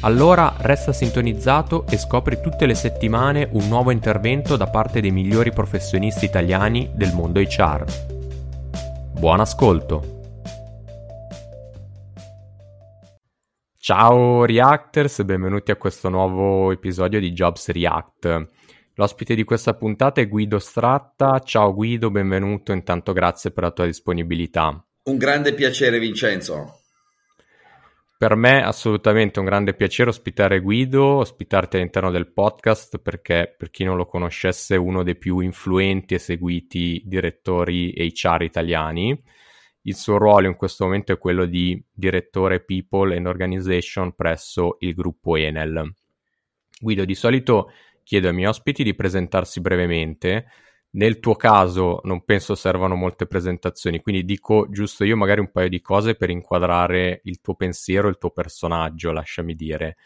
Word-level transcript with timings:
Allora 0.00 0.54
resta 0.58 0.92
sintonizzato 0.92 1.86
e 1.88 1.96
scopri 1.96 2.40
tutte 2.40 2.66
le 2.66 2.74
settimane 2.74 3.48
un 3.52 3.66
nuovo 3.66 3.90
intervento 3.90 4.56
da 4.56 4.66
parte 4.66 5.00
dei 5.00 5.10
migliori 5.10 5.52
professionisti 5.52 6.26
italiani 6.26 6.90
del 6.94 7.12
mondo 7.14 7.40
HR. 7.40 7.84
Buon 9.18 9.40
ascolto! 9.40 10.14
Ciao 13.78 14.44
Reactors 14.44 15.22
benvenuti 15.22 15.70
a 15.70 15.76
questo 15.76 16.08
nuovo 16.08 16.72
episodio 16.72 17.18
di 17.18 17.32
Jobs 17.32 17.70
React. 17.70 18.48
L'ospite 18.94 19.34
di 19.34 19.44
questa 19.44 19.74
puntata 19.74 20.20
è 20.20 20.28
Guido 20.28 20.58
Stratta. 20.58 21.38
Ciao 21.38 21.72
Guido, 21.72 22.10
benvenuto, 22.10 22.72
intanto 22.72 23.12
grazie 23.12 23.50
per 23.50 23.62
la 23.62 23.70
tua 23.70 23.86
disponibilità. 23.86 24.84
Un 25.04 25.16
grande 25.16 25.54
piacere 25.54 25.98
Vincenzo. 25.98 26.80
Per 28.18 28.34
me 28.34 28.60
è 28.60 28.62
assolutamente 28.62 29.40
un 29.40 29.44
grande 29.44 29.74
piacere 29.74 30.08
ospitare 30.08 30.60
Guido, 30.60 31.04
ospitarti 31.16 31.76
all'interno 31.76 32.10
del 32.10 32.32
podcast 32.32 32.96
perché 32.96 33.54
per 33.58 33.68
chi 33.68 33.84
non 33.84 33.98
lo 33.98 34.06
conoscesse 34.06 34.76
è 34.76 34.78
uno 34.78 35.02
dei 35.02 35.16
più 35.16 35.40
influenti 35.40 36.14
e 36.14 36.18
seguiti 36.18 37.02
direttori 37.04 37.92
HR 37.92 38.40
italiani. 38.40 39.22
Il 39.82 39.94
suo 39.94 40.16
ruolo 40.16 40.46
in 40.46 40.56
questo 40.56 40.84
momento 40.84 41.12
è 41.12 41.18
quello 41.18 41.44
di 41.44 41.84
direttore 41.92 42.64
People 42.64 43.14
and 43.14 43.26
Organization 43.26 44.14
presso 44.14 44.76
il 44.78 44.94
gruppo 44.94 45.36
Enel. 45.36 45.92
Guido, 46.80 47.04
di 47.04 47.14
solito 47.14 47.70
chiedo 48.02 48.28
ai 48.28 48.34
miei 48.34 48.48
ospiti 48.48 48.82
di 48.82 48.94
presentarsi 48.94 49.60
brevemente, 49.60 50.46
nel 50.96 51.20
tuo 51.20 51.36
caso 51.36 52.00
non 52.04 52.24
penso 52.24 52.54
servano 52.54 52.94
molte 52.94 53.26
presentazioni, 53.26 54.00
quindi 54.00 54.24
dico 54.24 54.66
giusto 54.70 55.04
io 55.04 55.16
magari 55.16 55.40
un 55.40 55.50
paio 55.50 55.68
di 55.68 55.80
cose 55.80 56.14
per 56.14 56.30
inquadrare 56.30 57.20
il 57.24 57.40
tuo 57.40 57.54
pensiero, 57.54 58.08
il 58.08 58.16
tuo 58.18 58.30
personaggio, 58.30 59.12
lasciami 59.12 59.54
dire. 59.54 59.96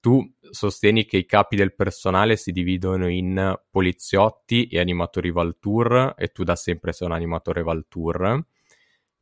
Tu 0.00 0.20
sostieni 0.50 1.04
che 1.04 1.16
i 1.16 1.26
capi 1.26 1.54
del 1.54 1.74
personale 1.76 2.36
si 2.36 2.50
dividono 2.50 3.08
in 3.08 3.56
poliziotti 3.70 4.66
e 4.66 4.80
animatori 4.80 5.30
Valtour 5.30 6.14
e 6.18 6.28
tu 6.28 6.42
da 6.42 6.56
sempre 6.56 6.92
sei 6.92 7.06
un 7.06 7.14
animatore 7.14 7.62
Valtour. 7.62 8.44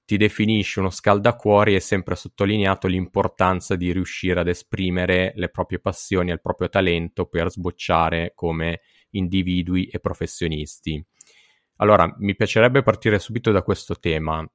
Ti 0.06 0.16
definisci 0.16 0.78
uno 0.78 0.91
scaldacuori 0.91 1.74
e 1.74 1.80
sempre 1.80 2.16
sottolineato 2.16 2.86
l'importanza 2.88 3.76
di 3.76 3.92
riuscire 3.92 4.41
ad 4.41 4.48
esprimere 4.48 5.32
le 5.36 5.50
proprie 5.50 5.78
passioni 5.80 6.30
e 6.30 6.32
il 6.32 6.41
proprio 6.41 6.70
talento 6.70 7.26
per 7.26 7.50
sbocciare 7.50 8.32
come 8.34 8.80
individui 9.10 9.86
e 9.86 10.00
professionisti. 10.00 11.04
Allora, 11.80 12.14
mi 12.18 12.36
piacerebbe 12.36 12.82
partire 12.82 13.18
subito 13.18 13.50
da 13.52 13.62
questo 13.62 13.98
tema, 13.98 14.46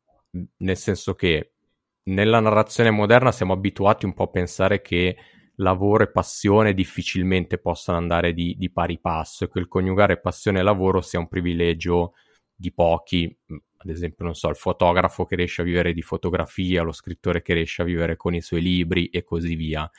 nel 0.57 0.77
senso 0.77 1.15
che 1.15 1.53
nella 2.03 2.39
narrazione 2.39 2.91
moderna 2.91 3.31
siamo 3.31 3.53
abituati 3.53 4.05
un 4.05 4.13
po' 4.13 4.23
a 4.23 4.29
pensare 4.29 4.81
che 4.81 5.17
lavoro 5.55 6.03
e 6.03 6.11
passione 6.11 6.75
difficilmente 6.75 7.57
possano 7.57 7.97
andare 7.97 8.33
di, 8.33 8.55
di 8.59 8.71
pari 8.71 8.99
passo 8.99 9.45
e 9.45 9.49
che 9.49 9.57
il 9.57 9.67
coniugare 9.67 10.19
passione 10.19 10.59
e 10.59 10.63
lavoro 10.63 11.01
sia 11.01 11.17
un 11.17 11.27
privilegio 11.27 12.13
di 12.53 12.71
pochi, 12.71 13.35
ad 13.47 13.89
esempio, 13.89 14.23
non 14.23 14.35
so, 14.35 14.47
il 14.49 14.55
fotografo 14.55 15.25
che 15.25 15.35
riesce 15.35 15.61
a 15.61 15.65
vivere 15.65 15.93
di 15.93 16.03
fotografia, 16.03 16.83
lo 16.83 16.91
scrittore 16.91 17.41
che 17.41 17.55
riesce 17.55 17.81
a 17.81 17.85
vivere 17.85 18.17
con 18.17 18.35
i 18.35 18.41
suoi 18.41 18.61
libri 18.61 19.07
e 19.07 19.23
così 19.23 19.55
via. 19.55 19.89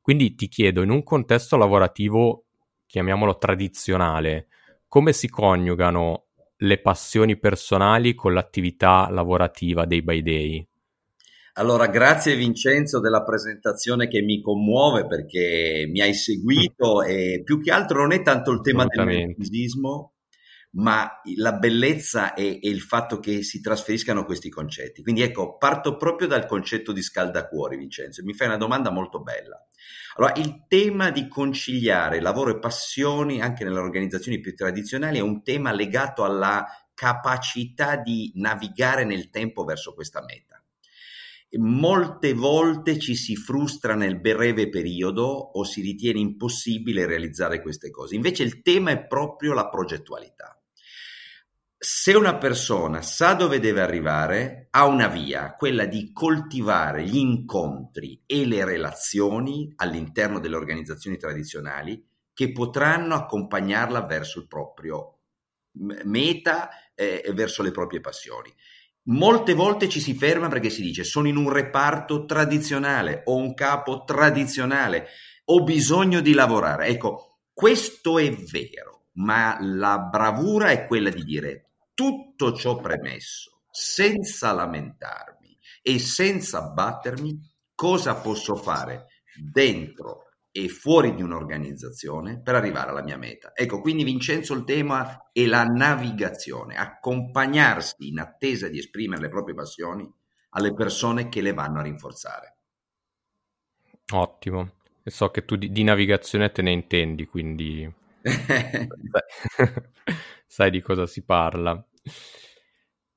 Quindi 0.00 0.34
ti 0.34 0.48
chiedo, 0.48 0.80
in 0.80 0.88
un 0.88 1.02
contesto 1.02 1.58
lavorativo 1.58 2.46
chiamiamolo 2.86 3.36
tradizionale, 3.36 4.46
come 4.88 5.12
si 5.12 5.28
coniugano 5.28 6.29
le 6.60 6.80
passioni 6.80 7.38
personali 7.38 8.14
con 8.14 8.32
l'attività 8.32 9.08
lavorativa 9.10 9.84
day 9.84 10.02
by 10.02 10.22
day? 10.22 10.68
Allora, 11.54 11.88
grazie 11.88 12.36
Vincenzo 12.36 13.00
della 13.00 13.22
presentazione 13.22 14.08
che 14.08 14.22
mi 14.22 14.40
commuove 14.40 15.06
perché 15.06 15.86
mi 15.90 16.00
hai 16.00 16.14
seguito 16.14 17.02
e 17.02 17.42
più 17.44 17.60
che 17.60 17.70
altro 17.70 18.00
non 18.00 18.12
è 18.12 18.22
tanto 18.22 18.50
il 18.52 18.60
tema 18.60 18.86
del 18.86 19.04
narcisismo, 19.04 20.12
ma 20.72 21.20
la 21.36 21.54
bellezza 21.54 22.34
è, 22.34 22.42
è, 22.42 22.66
il 22.66 22.80
fatto 22.80 23.18
che 23.18 23.42
si 23.42 23.60
trasferiscano 23.60 24.24
questi 24.24 24.48
concetti. 24.48 25.02
Quindi 25.02 25.22
ecco, 25.22 25.56
parto 25.56 25.96
proprio 25.96 26.28
dal 26.28 26.46
concetto 26.46 26.92
di 26.92 27.02
scaldacuori, 27.02 27.76
Vincenzo, 27.76 28.22
mi 28.24 28.34
fai 28.34 28.46
una 28.46 28.56
domanda 28.56 28.90
molto 28.90 29.20
bella. 29.20 29.64
Allora, 30.16 30.34
il 30.36 30.64
tema 30.68 31.10
di 31.10 31.26
conciliare 31.28 32.20
lavoro 32.20 32.50
e 32.50 32.58
passioni 32.58 33.40
anche 33.40 33.64
nelle 33.64 33.78
organizzazioni 33.78 34.40
più 34.40 34.54
tradizionali 34.54 35.18
è 35.18 35.22
un 35.22 35.42
tema 35.42 35.72
legato 35.72 36.24
alla 36.24 36.66
capacità 36.94 37.96
di 37.96 38.30
navigare 38.34 39.04
nel 39.04 39.30
tempo 39.30 39.64
verso 39.64 39.94
questa 39.94 40.22
meta. 40.22 40.62
Molte 41.52 42.32
volte 42.32 42.96
ci 43.00 43.16
si 43.16 43.34
frustra 43.34 43.96
nel 43.96 44.20
breve 44.20 44.68
periodo 44.68 45.24
o 45.24 45.64
si 45.64 45.80
ritiene 45.80 46.20
impossibile 46.20 47.06
realizzare 47.06 47.60
queste 47.60 47.90
cose. 47.90 48.14
Invece 48.14 48.44
il 48.44 48.62
tema 48.62 48.92
è 48.92 49.04
proprio 49.04 49.52
la 49.52 49.68
progettualità 49.68 50.59
se 51.82 52.12
una 52.12 52.36
persona 52.36 53.00
sa 53.00 53.32
dove 53.32 53.58
deve 53.58 53.80
arrivare, 53.80 54.66
ha 54.68 54.84
una 54.84 55.08
via, 55.08 55.54
quella 55.54 55.86
di 55.86 56.12
coltivare 56.12 57.04
gli 57.04 57.16
incontri 57.16 58.22
e 58.26 58.44
le 58.44 58.66
relazioni 58.66 59.72
all'interno 59.76 60.40
delle 60.40 60.56
organizzazioni 60.56 61.16
tradizionali 61.16 62.06
che 62.34 62.52
potranno 62.52 63.14
accompagnarla 63.14 64.02
verso 64.02 64.40
il 64.40 64.46
proprio 64.46 65.20
meta 66.04 66.68
eh, 66.94 67.24
verso 67.32 67.62
le 67.62 67.70
proprie 67.70 68.02
passioni. 68.02 68.54
Molte 69.04 69.54
volte 69.54 69.88
ci 69.88 70.00
si 70.00 70.12
ferma 70.12 70.48
perché 70.48 70.68
si 70.68 70.82
dice 70.82 71.02
sono 71.02 71.28
in 71.28 71.36
un 71.36 71.48
reparto 71.48 72.26
tradizionale, 72.26 73.22
ho 73.24 73.36
un 73.36 73.54
capo 73.54 74.04
tradizionale, 74.04 75.06
ho 75.46 75.62
bisogno 75.62 76.20
di 76.20 76.34
lavorare. 76.34 76.88
Ecco, 76.88 77.38
questo 77.54 78.18
è 78.18 78.30
vero, 78.30 79.06
ma 79.12 79.56
la 79.62 79.98
bravura 79.98 80.68
è 80.68 80.86
quella 80.86 81.08
di 81.08 81.24
dire 81.24 81.64
tutto 82.00 82.54
ciò 82.54 82.80
premesso, 82.80 83.64
senza 83.70 84.52
lamentarmi 84.52 85.54
e 85.82 85.98
senza 85.98 86.70
battermi, 86.70 87.38
cosa 87.74 88.14
posso 88.14 88.56
fare 88.56 89.08
dentro 89.52 90.28
e 90.50 90.68
fuori 90.68 91.14
di 91.14 91.20
un'organizzazione 91.20 92.40
per 92.40 92.54
arrivare 92.54 92.88
alla 92.88 93.02
mia 93.02 93.18
meta. 93.18 93.52
Ecco, 93.54 93.82
quindi 93.82 94.04
Vincenzo 94.04 94.54
il 94.54 94.64
tema 94.64 95.28
è 95.30 95.44
la 95.44 95.64
navigazione, 95.64 96.76
accompagnarsi 96.76 98.08
in 98.08 98.18
attesa 98.18 98.68
di 98.68 98.78
esprimere 98.78 99.20
le 99.20 99.28
proprie 99.28 99.54
passioni 99.54 100.10
alle 100.52 100.72
persone 100.72 101.28
che 101.28 101.42
le 101.42 101.52
vanno 101.52 101.80
a 101.80 101.82
rinforzare. 101.82 102.56
Ottimo. 104.14 104.76
E 105.02 105.10
so 105.10 105.30
che 105.30 105.44
tu 105.44 105.56
di, 105.56 105.70
di 105.70 105.82
navigazione 105.82 106.50
te 106.50 106.62
ne 106.62 106.72
intendi, 106.72 107.26
quindi 107.26 107.92
sai 110.46 110.70
di 110.70 110.80
cosa 110.80 111.06
si 111.06 111.22
parla. 111.22 111.84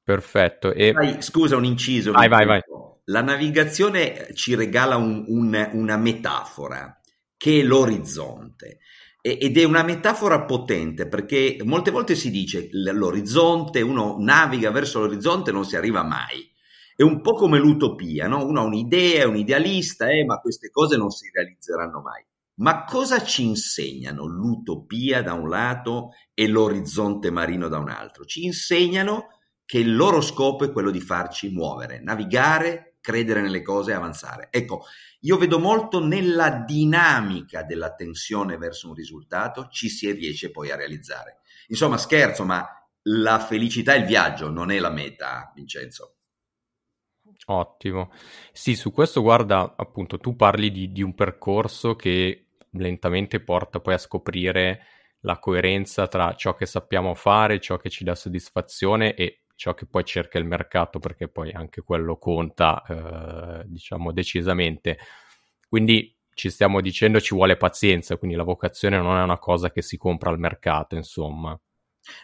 Perfetto. 0.04 0.74
E... 0.74 0.92
Vai, 0.92 1.22
scusa 1.22 1.56
un 1.56 1.66
inciso. 1.66 2.12
Vai, 2.12 2.28
vai, 2.28 2.46
vai. 2.46 2.62
La 3.06 3.22
navigazione 3.22 4.30
ci 4.34 4.56
regala 4.56 4.96
un, 4.96 5.26
un, 5.28 5.70
una 5.74 5.98
metafora 5.98 7.00
che 7.36 7.60
è 7.60 7.64
l'orizzonte 7.64 8.80
ed 9.26 9.58
è 9.58 9.64
una 9.64 9.84
metafora 9.84 10.44
potente 10.44 11.08
perché 11.08 11.58
molte 11.64 11.92
volte 11.92 12.14
si 12.14 12.30
dice 12.30 12.68
l'orizzonte, 12.72 13.80
uno 13.80 14.18
naviga 14.20 14.70
verso 14.70 15.00
l'orizzonte 15.00 15.50
e 15.50 15.54
non 15.54 15.64
si 15.64 15.78
arriva 15.78 16.04
mai. 16.04 16.52
È 16.96 17.04
un 17.04 17.22
po' 17.22 17.34
come 17.34 17.58
l'utopia, 17.58 18.28
no? 18.28 18.46
uno 18.46 18.60
ha 18.60 18.66
un'idea, 18.66 19.22
è 19.22 19.26
un 19.26 19.38
idealista, 19.38 20.08
eh, 20.10 20.26
ma 20.26 20.40
queste 20.40 20.70
cose 20.70 20.98
non 20.98 21.10
si 21.10 21.30
realizzeranno 21.34 22.02
mai. 22.02 22.24
Ma 22.56 22.84
cosa 22.84 23.24
ci 23.24 23.46
insegnano 23.46 24.26
l'utopia 24.26 25.24
da 25.24 25.34
un 25.34 25.50
lato 25.50 26.12
e 26.34 26.48
l'orizzonte 26.48 27.32
marino 27.32 27.68
da 27.68 27.80
un 27.80 27.90
altro? 27.90 28.26
Ci 28.26 28.46
insegnano 28.46 29.40
che 29.66 29.80
il 29.80 29.96
loro 29.96 30.22
scopo 30.22 30.66
è 30.66 30.72
quello 30.72 30.92
di 30.92 31.02
farci 31.02 31.50
muovere, 31.50 32.00
navigare, 32.00 32.98
credere 33.02 33.42
nelle 33.42 33.62
cose 33.62 33.92
e 33.92 33.96
avanzare. 33.96 34.50
Ecco, 34.52 34.86
io 35.22 35.38
vedo 35.38 35.58
molto 35.58 36.06
nella 36.06 36.52
dinamica 36.52 37.64
della 37.64 37.94
tensione 37.96 38.58
verso 38.58 38.90
un 38.90 38.94
risultato 38.94 39.68
ci 39.70 39.90
si 39.90 40.12
riesce 40.12 40.52
poi 40.52 40.70
a 40.70 40.76
realizzare. 40.76 41.40
Insomma, 41.68 41.98
scherzo, 41.98 42.46
ma 42.46 42.66
la 43.04 43.40
felicità 43.40 43.94
è 43.94 43.98
il 43.98 44.06
viaggio, 44.06 44.50
non 44.50 44.72
è 44.72 44.80
la 44.80 44.90
meta, 44.90 45.52
Vincenzo. 45.56 46.18
Ottimo. 47.46 48.12
Sì, 48.52 48.76
su 48.76 48.92
questo 48.92 49.22
guarda, 49.22 49.76
appunto, 49.76 50.18
tu 50.18 50.36
parli 50.36 50.72
di, 50.72 50.92
di, 50.92 51.02
un 51.02 51.14
percorso 51.14 51.96
che 51.96 52.43
lentamente 52.74 53.40
porta 53.42 53.80
poi 53.80 53.94
a 53.94 53.98
scoprire 53.98 54.82
la 55.22 55.40
coerenza 55.40 56.08
tra 56.08 56.36
ciò 56.36 56.56
che 56.56 56.66
sappiamo 56.66 57.16
fare, 57.16 57.60
ciò 57.60 57.78
che 57.78 57.90
ci 57.90 58.04
dà 58.04 58.16
soddisfazione 58.16 59.14
e 59.16 59.44
ciò 59.56 59.74
che 59.74 59.86
poi 59.86 60.04
cerca 60.04 60.38
il 60.38 60.46
mercato, 60.46 61.00
perché 61.00 61.28
poi 61.28 61.52
anche 61.52 61.82
quello 61.82 62.18
conta, 62.18 62.84
eh, 62.88 63.64
diciamo, 63.66 64.12
decisamente. 64.12 64.98
Quindi 65.68 66.16
ci 66.34 66.50
stiamo 66.50 66.82
dicendo 66.82 67.22
ci 67.22 67.36
vuole 67.36 67.58
pazienza, 67.58 68.18
quindi 68.18 68.36
la 68.36 68.44
vocazione 68.44 68.98
non 68.98 69.18
è 69.18 69.24
una 69.24 69.40
cosa 69.40 69.72
che 69.72 69.82
si 69.82 69.98
compra 69.98 70.30
al 70.30 70.40
mercato, 70.40 70.96
insomma. 70.96 71.58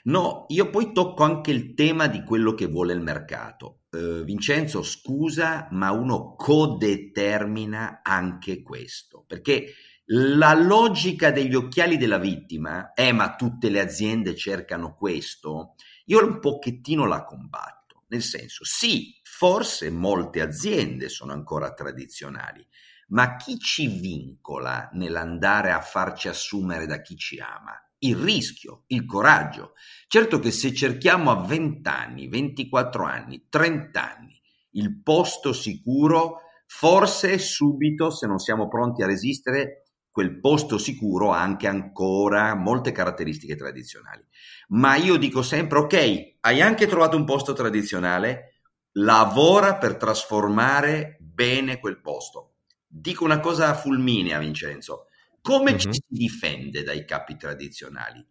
No, 0.04 0.46
io 0.50 0.70
poi 0.70 0.92
tocco 0.92 1.24
anche 1.24 1.52
il 1.52 1.74
tema 1.74 2.08
di 2.08 2.24
quello 2.24 2.54
che 2.54 2.66
vuole 2.66 2.94
il 2.94 3.00
mercato. 3.00 3.84
Uh, 3.92 4.24
Vincenzo, 4.24 4.84
scusa, 4.84 5.70
ma 5.72 5.92
uno 5.92 6.36
codetermina 6.36 8.02
anche 8.04 8.62
questo, 8.62 9.24
perché 9.26 9.74
la 10.12 10.54
logica 10.54 11.32
degli 11.32 11.54
occhiali 11.54 11.98
della 11.98 12.18
vittima 12.18 12.94
è 12.94 13.12
ma 13.12 13.36
tutte 13.36 13.70
le 13.70 13.80
aziende 13.80 14.36
cercano 14.36 14.96
questo, 14.96 15.76
io 16.06 16.26
un 16.26 16.40
pochettino 16.40 17.06
la 17.06 17.24
combatto, 17.24 18.06
nel 18.08 18.24
senso 18.24 18.64
sì, 18.64 19.20
forse 19.24 19.92
molte 19.92 20.42
aziende 20.42 21.10
sono 21.10 21.34
ancora 21.34 21.74
tradizionali, 21.74 22.66
ma 23.10 23.36
chi 23.36 23.60
ci 23.60 23.88
vincola 23.88 24.90
nell'andare 24.94 25.72
a 25.72 25.82
farci 25.82 26.28
assumere 26.28 26.86
da 26.86 27.02
chi 27.02 27.16
ci 27.16 27.40
ama? 27.40 27.84
il 28.02 28.16
rischio, 28.16 28.84
il 28.88 29.06
coraggio. 29.06 29.74
Certo 30.08 30.40
che 30.40 30.52
se 30.52 30.74
cerchiamo 30.74 31.32
a 31.32 31.46
20 31.46 31.90
anni, 31.90 32.30
24 32.30 33.04
anni, 33.04 33.48
30 33.50 34.16
anni 34.16 34.42
il 34.74 35.02
posto 35.02 35.52
sicuro, 35.52 36.44
forse 36.66 37.38
subito, 37.40 38.10
se 38.10 38.28
non 38.28 38.38
siamo 38.38 38.70
pronti 38.70 39.02
a 39.02 39.06
resistere, 39.06 39.89
quel 40.20 40.42
posto 40.42 40.78
sicuro 40.78 41.32
ha 41.32 41.40
anche 41.40 41.66
ancora 41.66 42.54
molte 42.54 42.92
caratteristiche 42.92 43.56
tradizionali. 43.56 44.22
Ma 44.68 44.98
io 44.98 45.16
dico 45.16 45.42
sempre, 45.42 45.80
ok, 45.80 46.36
hai 46.42 46.62
anche 46.62 46.88
trovato 46.88 47.16
un 47.16 47.24
posto 47.24 47.54
tradizionale, 47.54 48.56
lavora 48.98 49.78
per 49.78 49.96
trasformare 49.96 51.16
bene 51.22 51.80
quel 51.80 52.02
posto. 52.02 52.56
Dico 52.86 53.24
una 53.24 53.40
cosa 53.40 53.74
fulminea, 53.76 54.40
Vincenzo 54.40 55.06
come 55.42 55.72
uh-huh. 55.72 55.78
ci 55.78 55.94
si 55.94 56.04
difende 56.06 56.84
dai 56.84 57.06
capi 57.06 57.38
tradizionali? 57.38 58.22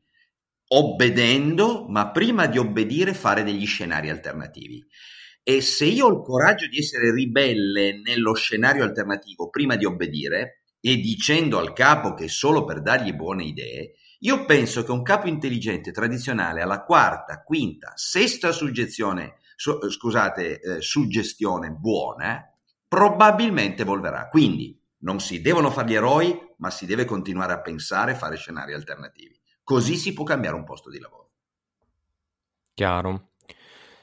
Obbedendo, 0.66 1.86
ma 1.88 2.10
prima 2.10 2.44
di 2.44 2.58
obbedire 2.58 3.14
fare 3.14 3.44
degli 3.44 3.64
scenari 3.64 4.10
alternativi. 4.10 4.86
E 5.42 5.62
se 5.62 5.86
io 5.86 6.04
ho 6.04 6.10
il 6.10 6.22
coraggio 6.22 6.66
di 6.66 6.76
essere 6.76 7.10
ribelle 7.14 7.98
nello 8.02 8.34
scenario 8.34 8.84
alternativo 8.84 9.48
prima 9.48 9.76
di 9.76 9.86
obbedire 9.86 10.64
e 10.80 10.96
dicendo 10.96 11.58
al 11.58 11.72
capo 11.72 12.14
che 12.14 12.24
è 12.24 12.28
solo 12.28 12.64
per 12.64 12.82
dargli 12.82 13.12
buone 13.12 13.44
idee, 13.44 13.94
io 14.20 14.44
penso 14.44 14.82
che 14.82 14.90
un 14.90 15.02
capo 15.02 15.28
intelligente 15.28 15.92
tradizionale 15.92 16.60
alla 16.60 16.82
quarta, 16.82 17.42
quinta, 17.42 17.92
sesta 17.94 18.50
suggezione, 18.50 19.38
su, 19.54 19.78
scusate, 19.88 20.60
eh, 20.60 20.80
suggestione 20.80 21.70
buona, 21.70 22.44
probabilmente 22.86 23.82
evolverà. 23.82 24.28
Quindi 24.28 24.76
non 25.00 25.20
si 25.20 25.40
devono 25.40 25.70
fare 25.70 25.88
gli 25.88 25.94
eroi, 25.94 26.36
ma 26.56 26.70
si 26.70 26.86
deve 26.86 27.04
continuare 27.04 27.52
a 27.52 27.60
pensare 27.60 28.12
e 28.12 28.16
fare 28.16 28.36
scenari 28.36 28.72
alternativi. 28.72 29.38
Così 29.62 29.96
si 29.96 30.12
può 30.12 30.24
cambiare 30.24 30.56
un 30.56 30.64
posto 30.64 30.90
di 30.90 30.98
lavoro. 30.98 31.30
Chiaro. 32.74 33.28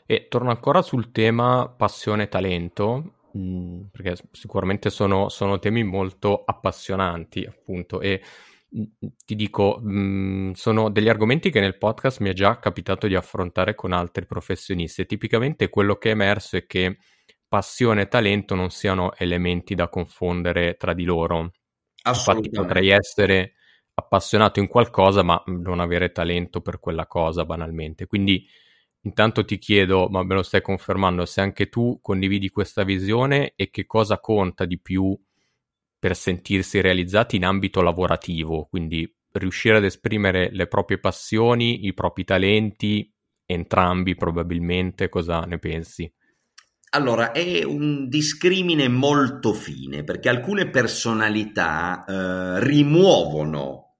E 0.06 0.28
torno 0.30 0.52
ancora 0.52 0.82
sul 0.82 1.12
tema 1.12 1.68
passione 1.68 2.24
e 2.24 2.30
talento, 2.30 3.15
mh, 3.36 3.40
mm, 3.40 3.82
perché 3.92 4.16
sicuramente 4.32 4.90
sono, 4.90 5.30
sono, 5.30 5.60
temi 5.60 5.84
molto 5.84 6.44
appassionanti, 6.46 7.46
appunto, 7.46 8.02
e 8.02 8.22
mh, 8.70 8.82
mm, 8.82 9.10
ti 9.26 9.36
dico, 9.36 9.80
mh, 9.82 10.50
mm, 10.50 10.52
sono 10.54 10.90
degli 10.90 11.10
argomenti 11.10 11.50
che 11.52 11.60
nel 11.60 11.78
podcast 11.78 12.20
mi 12.22 12.30
è 12.30 12.34
già 12.34 12.58
capitato 12.60 13.08
di 13.08 13.16
affrontare 13.16 13.76
con 13.76 13.92
altri 13.92 14.26
professionisti 14.26 15.06
tipicamente 15.06 15.70
quello 15.70 15.96
che 15.98 16.10
è 16.10 16.12
emerso 16.14 16.58
è 16.58 16.66
che 16.66 16.98
passione 17.48 18.04
e 18.04 18.08
talento 18.08 18.56
non 18.56 18.70
siano 18.70 19.14
elementi 19.16 19.76
da 19.76 19.90
confondere 19.90 20.76
tra 20.78 20.94
di 20.94 21.04
loro. 21.04 21.52
Infatti 22.06 22.50
potrei 22.50 22.90
essere 22.90 23.54
appassionato 23.96 24.60
in 24.60 24.68
qualcosa 24.68 25.24
ma 25.24 25.42
non 25.48 25.80
avere 25.80 26.12
talento 26.12 26.62
per 26.62 26.80
quella 26.80 27.08
cosa 27.08 27.46
banalmente. 27.46 28.06
Quindi 28.08 28.46
intanto 29.06 29.46
ti 29.46 29.58
chiedo, 29.58 30.08
ma 30.10 30.24
me 30.24 30.36
lo 30.36 30.44
stai 30.44 30.62
confermando, 30.62 31.26
se 31.26 31.42
anche 31.42 31.70
tu 31.70 32.00
condividi 32.02 32.50
questa 32.50 32.84
visione 32.84 33.54
e 33.56 33.70
che 33.70 33.86
cosa 33.86 34.20
conta 34.20 34.66
di 34.66 34.80
più 34.80 35.18
per 35.98 36.16
sentirsi 36.16 36.82
realizzati 36.82 37.38
in 37.38 37.46
ambito 37.46 37.82
lavorativo, 37.82 38.66
quindi 38.66 39.12
riuscire 39.32 39.78
ad 39.78 39.84
esprimere 39.84 40.50
le 40.52 40.68
proprie 40.68 41.00
passioni, 41.00 41.86
i 41.86 41.94
propri 41.94 42.24
talenti, 42.24 43.12
entrambi 43.46 44.16
probabilmente, 44.16 45.10
cosa 45.10 45.42
ne 45.42 45.60
pensi? 45.60 46.12
Allora, 46.92 47.32
è 47.32 47.64
un 47.64 48.08
discrimine 48.08 48.88
molto 48.88 49.54
fine 49.54 50.04
perché 50.04 50.30
alcune 50.30 50.70
personalità 50.70 52.06
eh, 52.06 52.64
rimuovono 52.64 53.98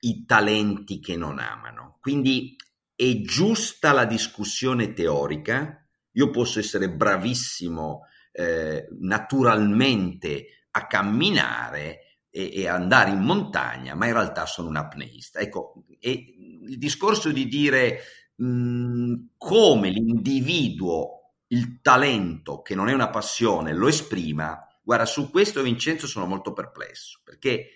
i 0.00 0.24
talenti 0.24 0.98
che 0.98 1.16
non 1.16 1.38
amano. 1.38 1.98
Quindi 2.00 2.56
è 2.94 3.20
giusta 3.22 3.92
la 3.92 4.04
discussione 4.04 4.92
teorica. 4.92 5.86
Io 6.12 6.30
posso 6.30 6.58
essere 6.58 6.90
bravissimo 6.90 8.06
eh, 8.32 8.86
naturalmente 9.00 10.66
a 10.72 10.86
camminare 10.86 12.20
e, 12.30 12.50
e, 12.54 12.66
andare 12.66 13.10
in 13.10 13.20
montagna, 13.20 13.94
ma 13.94 14.06
in 14.06 14.12
realtà 14.12 14.46
sono 14.46 14.68
un 14.68 14.76
apneista. 14.76 15.38
Ecco, 15.40 15.84
il 16.00 16.78
discorso 16.78 17.30
di 17.30 17.46
dire 17.46 18.00
mh, 18.36 18.46
mm, 18.46 19.14
come 19.36 19.90
l'individuo 19.90 21.18
il 21.48 21.80
talento, 21.82 22.62
che 22.62 22.74
non 22.74 22.88
è 22.88 22.94
una 22.94 23.10
passione, 23.10 23.74
lo 23.74 23.88
esprima, 23.88 24.58
guarda, 24.82 25.04
su 25.04 25.30
questo 25.30 25.62
Vincenzo 25.62 26.06
sono 26.06 26.24
molto 26.24 26.54
perplesso, 26.54 27.20
perché 27.22 27.68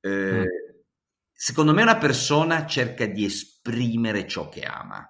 eh, 0.00 0.40
mm. 0.40 0.44
Secondo 1.42 1.72
me 1.72 1.82
una 1.82 1.98
persona 1.98 2.66
cerca 2.66 3.04
di 3.04 3.24
esprimere 3.24 4.28
ciò 4.28 4.48
che 4.48 4.60
ama. 4.60 5.04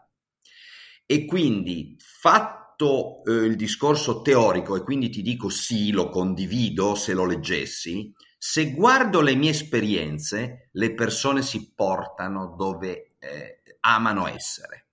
E 1.04 1.26
quindi, 1.26 1.94
fatto 1.98 3.22
eh, 3.24 3.32
il 3.32 3.54
discorso 3.54 4.22
teorico, 4.22 4.74
e 4.74 4.82
quindi 4.82 5.10
ti 5.10 5.20
dico 5.20 5.50
sì, 5.50 5.90
lo 5.90 6.08
condivido 6.08 6.94
se 6.94 7.12
lo 7.12 7.26
leggessi, 7.26 8.10
se 8.38 8.72
guardo 8.72 9.20
le 9.20 9.34
mie 9.34 9.50
esperienze, 9.50 10.70
le 10.72 10.94
persone 10.94 11.42
si 11.42 11.74
portano 11.74 12.54
dove 12.56 13.16
eh, 13.18 13.76
amano 13.80 14.26
essere 14.26 14.86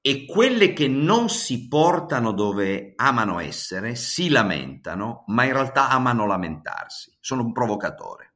e 0.00 0.26
quelle 0.26 0.72
che 0.72 0.88
non 0.88 1.28
si 1.28 1.68
portano 1.68 2.32
dove 2.32 2.94
amano 2.96 3.38
essere 3.38 3.94
si 3.94 4.28
lamentano, 4.28 5.22
ma 5.28 5.44
in 5.44 5.52
realtà 5.52 5.88
amano 5.88 6.26
lamentarsi. 6.26 7.16
Sono 7.20 7.42
un 7.42 7.52
provocatore. 7.52 8.31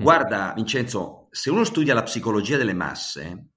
Mm. 0.00 0.02
Guarda, 0.02 0.52
Vincenzo, 0.54 1.28
se 1.30 1.50
uno 1.50 1.64
studia 1.64 1.94
la 1.94 2.02
psicologia 2.02 2.56
delle 2.56 2.72
masse, 2.72 3.48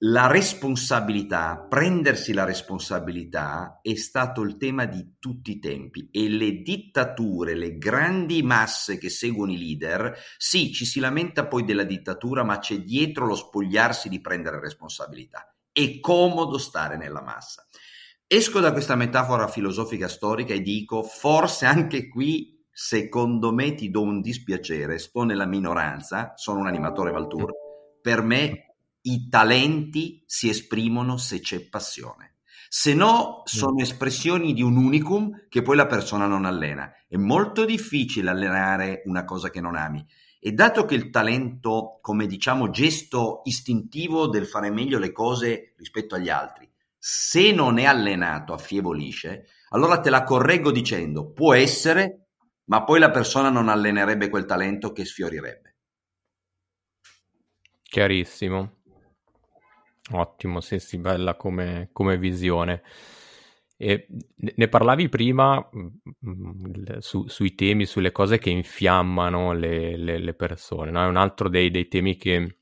la 0.00 0.26
responsabilità, 0.26 1.66
prendersi 1.68 2.32
la 2.32 2.44
responsabilità 2.44 3.80
è 3.82 3.94
stato 3.94 4.42
il 4.42 4.56
tema 4.56 4.84
di 4.84 5.16
tutti 5.18 5.52
i 5.52 5.58
tempi 5.58 6.08
e 6.10 6.28
le 6.28 6.62
dittature, 6.62 7.54
le 7.54 7.78
grandi 7.78 8.42
masse 8.42 8.98
che 8.98 9.08
seguono 9.08 9.52
i 9.52 9.58
leader, 9.58 10.18
sì, 10.36 10.72
ci 10.72 10.84
si 10.84 11.00
lamenta 11.00 11.46
poi 11.46 11.64
della 11.64 11.84
dittatura, 11.84 12.44
ma 12.44 12.58
c'è 12.58 12.80
dietro 12.80 13.26
lo 13.26 13.34
spogliarsi 13.34 14.08
di 14.08 14.20
prendere 14.20 14.60
responsabilità 14.60 15.50
è 15.76 16.00
comodo 16.00 16.56
stare 16.56 16.96
nella 16.96 17.20
massa. 17.20 17.66
Esco 18.26 18.60
da 18.60 18.72
questa 18.72 18.94
metafora 18.94 19.46
filosofica 19.46 20.08
storica 20.08 20.54
e 20.54 20.62
dico, 20.62 21.02
forse 21.02 21.66
anche 21.66 22.08
qui, 22.08 22.55
secondo 22.78 23.54
me, 23.54 23.74
ti 23.74 23.88
do 23.88 24.02
un 24.02 24.20
dispiacere, 24.20 24.98
sto 24.98 25.22
nella 25.22 25.46
minoranza, 25.46 26.34
sono 26.36 26.58
un 26.58 26.66
animatore 26.66 27.10
Valtour, 27.10 27.50
per 28.02 28.20
me 28.20 28.74
i 29.00 29.28
talenti 29.30 30.22
si 30.26 30.50
esprimono 30.50 31.16
se 31.16 31.40
c'è 31.40 31.66
passione. 31.70 32.34
Se 32.68 32.92
no, 32.92 33.40
sono 33.46 33.80
espressioni 33.80 34.52
di 34.52 34.60
un 34.60 34.76
unicum 34.76 35.46
che 35.48 35.62
poi 35.62 35.74
la 35.74 35.86
persona 35.86 36.26
non 36.26 36.44
allena. 36.44 36.92
È 37.08 37.16
molto 37.16 37.64
difficile 37.64 38.28
allenare 38.28 39.00
una 39.06 39.24
cosa 39.24 39.48
che 39.48 39.62
non 39.62 39.74
ami 39.74 40.04
E 40.38 40.52
dato 40.52 40.84
che 40.84 40.96
il 40.96 41.08
talento, 41.08 41.98
come 42.02 42.26
diciamo, 42.26 42.68
gesto 42.68 43.40
istintivo 43.44 44.28
del 44.28 44.46
fare 44.46 44.70
meglio 44.70 44.98
le 44.98 45.12
cose 45.12 45.72
rispetto 45.78 46.14
agli 46.14 46.28
altri, 46.28 46.70
se 46.98 47.52
non 47.52 47.78
è 47.78 47.84
allenato 47.84 48.52
affievolisce, 48.52 49.46
allora 49.70 49.98
te 49.98 50.10
la 50.10 50.24
correggo 50.24 50.70
dicendo 50.70 51.32
può 51.32 51.54
essere, 51.54 52.25
ma 52.66 52.84
poi 52.84 52.98
la 52.98 53.10
persona 53.10 53.50
non 53.50 53.68
allenerebbe 53.68 54.28
quel 54.28 54.44
talento 54.44 54.92
che 54.92 55.04
sfiorirebbe. 55.04 55.76
Chiarissimo. 57.82 58.74
Ottimo, 60.12 60.60
sì, 60.60 60.78
sì, 60.78 60.98
bella 60.98 61.34
come, 61.34 61.88
come 61.92 62.18
visione. 62.18 62.82
E 63.78 64.06
ne 64.36 64.68
parlavi 64.68 65.08
prima 65.08 65.58
mm, 65.58 65.86
mm, 66.28 66.98
su, 66.98 67.26
sui 67.28 67.54
temi, 67.54 67.84
sulle 67.84 68.12
cose 68.12 68.38
che 68.38 68.50
infiammano 68.50 69.52
le, 69.52 69.96
le, 69.96 70.18
le 70.18 70.34
persone, 70.34 70.90
no? 70.90 71.02
È 71.02 71.06
un 71.06 71.16
altro 71.16 71.48
dei, 71.48 71.70
dei 71.70 71.88
temi 71.88 72.16
che 72.16 72.58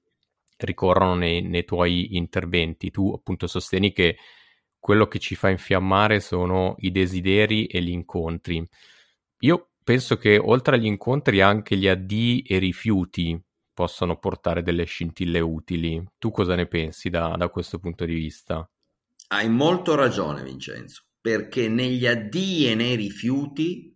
ricorrono 0.57 1.15
nei, 1.15 1.43
nei, 1.43 1.65
tuoi 1.65 2.17
interventi. 2.17 2.91
Tu 2.91 3.13
appunto 3.15 3.47
sostieni 3.47 3.93
che 3.93 4.17
quello 4.79 5.07
che 5.07 5.19
ci 5.19 5.35
fa 5.35 5.51
infiammare 5.51 6.21
sono 6.21 6.75
i 6.79 6.91
desideri 6.91 7.67
e 7.67 7.81
gli 7.83 7.91
incontri. 7.91 8.67
Io 9.41 9.74
penso 9.85 10.17
che 10.17 10.39
oltre 10.39 10.77
agli 10.77 10.87
incontri 10.87 11.41
anche 11.41 11.77
gli 11.77 11.87
addii 11.87 12.43
e 12.43 12.59
rifiuti 12.59 13.41
possono 13.73 14.19
portare 14.19 14.63
delle 14.63 14.85
scintille 14.85 15.41
utili. 15.41 16.03
Tu 16.19 16.31
cosa 16.31 16.55
ne 16.55 16.67
pensi 16.67 17.11
da, 17.11 17.35
da 17.37 17.49
questo 17.49 17.79
punto 17.79 18.05
di 18.05 18.15
vista? 18.15 18.69
Hai 19.29 19.49
molto 19.49 19.95
ragione, 19.95 20.43
Vincenzo, 20.43 21.05
perché 21.21 21.69
negli 21.69 22.07
addii 22.07 22.71
e 22.71 22.75
nei 22.75 22.97
rifiuti 22.97 23.93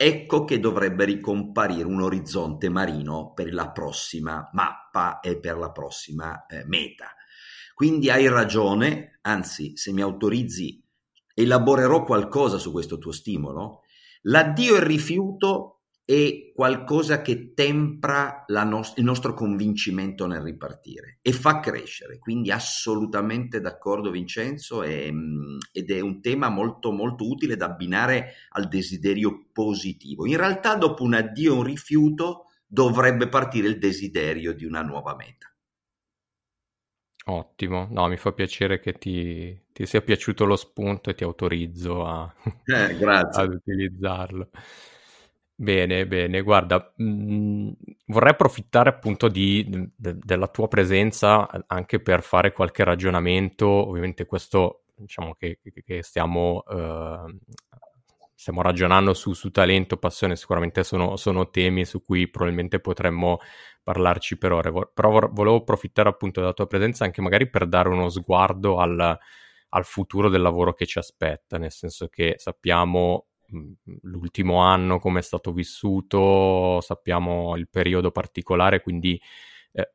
ecco 0.00 0.44
che 0.44 0.60
dovrebbe 0.60 1.04
ricomparire 1.04 1.84
un 1.84 2.00
orizzonte 2.00 2.68
marino 2.68 3.32
per 3.32 3.52
la 3.52 3.70
prossima 3.70 4.48
mappa 4.52 5.20
e 5.20 5.38
per 5.38 5.56
la 5.56 5.72
prossima 5.72 6.46
eh, 6.46 6.64
meta. 6.66 7.12
Quindi 7.74 8.10
hai 8.10 8.28
ragione, 8.28 9.18
anzi, 9.22 9.76
se 9.76 9.92
mi 9.92 10.00
autorizzi, 10.00 10.82
elaborerò 11.34 12.02
qualcosa 12.02 12.58
su 12.58 12.72
questo 12.72 12.98
tuo 12.98 13.12
stimolo. 13.12 13.82
L'addio 14.22 14.74
e 14.74 14.78
il 14.78 14.84
rifiuto 14.84 15.78
è 16.08 16.52
qualcosa 16.54 17.20
che 17.20 17.52
tempra 17.52 18.46
no- 18.48 18.80
il 18.96 19.04
nostro 19.04 19.34
convincimento 19.34 20.26
nel 20.26 20.40
ripartire 20.40 21.18
e 21.20 21.32
fa 21.32 21.60
crescere. 21.60 22.18
Quindi 22.18 22.50
assolutamente 22.50 23.60
d'accordo 23.60 24.10
Vincenzo 24.10 24.82
è, 24.82 25.10
mm, 25.10 25.58
ed 25.70 25.90
è 25.90 26.00
un 26.00 26.22
tema 26.22 26.48
molto 26.48 26.92
molto 26.92 27.28
utile 27.28 27.56
da 27.56 27.66
abbinare 27.66 28.36
al 28.52 28.68
desiderio 28.68 29.48
positivo. 29.52 30.26
In 30.26 30.38
realtà 30.38 30.76
dopo 30.76 31.02
un 31.02 31.12
addio 31.12 31.52
e 31.52 31.56
un 31.56 31.64
rifiuto 31.64 32.44
dovrebbe 32.66 33.28
partire 33.28 33.68
il 33.68 33.78
desiderio 33.78 34.54
di 34.54 34.64
una 34.64 34.80
nuova 34.80 35.14
meta. 35.14 35.52
Ottimo, 37.30 37.88
no, 37.90 38.08
mi 38.08 38.16
fa 38.16 38.32
piacere 38.32 38.80
che 38.80 38.94
ti, 38.94 39.54
ti 39.72 39.84
sia 39.84 40.00
piaciuto 40.00 40.46
lo 40.46 40.56
spunto 40.56 41.10
e 41.10 41.14
ti 41.14 41.24
autorizzo 41.24 42.06
a, 42.06 42.32
eh, 42.64 43.04
ad 43.04 43.52
utilizzarlo. 43.52 44.48
Bene, 45.54 46.06
bene, 46.06 46.40
guarda, 46.40 46.92
mh, 46.96 47.04
mm, 47.04 47.70
vorrei 48.06 48.30
approfittare 48.30 48.88
appunto 48.88 49.28
di, 49.28 49.90
de, 49.94 50.16
della 50.18 50.46
tua 50.48 50.68
presenza 50.68 51.48
anche 51.66 52.00
per 52.00 52.22
fare 52.22 52.52
qualche 52.52 52.84
ragionamento, 52.84 53.66
ovviamente 53.66 54.24
questo 54.24 54.84
diciamo 54.94 55.34
che, 55.34 55.58
che 55.84 56.02
stiamo, 56.02 56.62
uh, 56.66 57.38
stiamo, 58.34 58.62
ragionando 58.62 59.12
su, 59.14 59.32
su, 59.34 59.50
talento, 59.50 59.96
passione, 59.96 60.36
sicuramente 60.36 60.82
sono, 60.82 61.16
sono, 61.16 61.50
temi 61.50 61.84
su 61.84 62.02
cui 62.02 62.28
probabilmente 62.28 62.80
potremmo 62.80 63.38
parlarci 63.82 64.36
per 64.38 64.52
ore, 64.52 64.70
però 64.92 65.28
volevo 65.30 65.56
approfittare 65.56 66.08
appunto 66.08 66.40
della 66.40 66.52
tua 66.52 66.66
presenza 66.66 67.04
anche 67.04 67.20
magari 67.20 67.48
per 67.48 67.66
dare 67.66 67.88
uno 67.88 68.08
sguardo 68.08 68.78
al, 68.78 69.18
al 69.70 69.84
futuro 69.84 70.28
del 70.28 70.42
lavoro 70.42 70.74
che 70.74 70.86
ci 70.86 70.98
aspetta, 70.98 71.58
nel 71.58 71.72
senso 71.72 72.08
che 72.08 72.34
sappiamo 72.36 73.26
l'ultimo 74.02 74.58
anno 74.58 74.98
come 74.98 75.20
è 75.20 75.22
stato 75.22 75.52
vissuto, 75.52 76.80
sappiamo 76.80 77.56
il 77.56 77.68
periodo 77.68 78.10
particolare, 78.10 78.82
quindi 78.82 79.20
eh, 79.72 79.92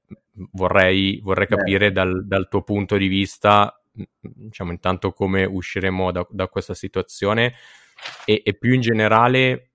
vorrei, 0.51 1.19
vorrei, 1.21 1.47
capire 1.47 1.91
dal, 1.91 2.25
dal, 2.25 2.47
tuo 2.47 2.63
punto 2.63 2.97
di 2.97 3.07
vista, 3.07 3.79
diciamo 4.19 4.71
intanto 4.71 5.11
come 5.11 5.45
usciremo 5.45 6.11
da, 6.11 6.25
da 6.29 6.47
questa 6.47 6.73
situazione 6.73 7.53
e, 8.25 8.41
e, 8.43 8.53
più 8.55 8.73
in 8.73 8.81
generale, 8.81 9.72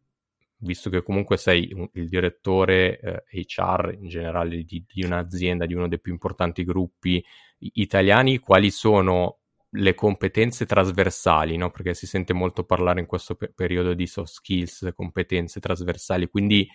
visto 0.59 0.91
che 0.91 1.03
comunque 1.03 1.37
sei 1.37 1.71
un, 1.73 1.88
il 1.95 2.09
direttore 2.09 2.99
eh, 3.00 3.25
HR 3.31 3.97
in 4.00 4.09
generale 4.09 4.62
di, 4.65 4.85
di 4.87 5.05
un'azienda, 5.05 5.67
di 5.67 5.75
uno 5.75 5.88
dei 5.88 6.00
più 6.00 6.12
importanti 6.12 6.65
gruppi 6.65 7.25
italiani, 7.59 8.38
quali 8.38 8.71
sono 8.71 9.38
le 9.73 9.95
competenze 9.95 10.67
trasversali, 10.67 11.57
no? 11.57 11.71
perché 11.71 11.95
si 11.95 12.07
sente 12.07 12.33
molto 12.33 12.65
parlare 12.65 13.00
in 13.00 13.07
questo 13.07 13.35
pe- 13.35 13.53
periodo 13.55 13.95
di 13.95 14.07
soft 14.07 14.33
skills, 14.33 14.93
competenze 14.95 15.61
trasversali, 15.61 16.29
quindi 16.29 16.69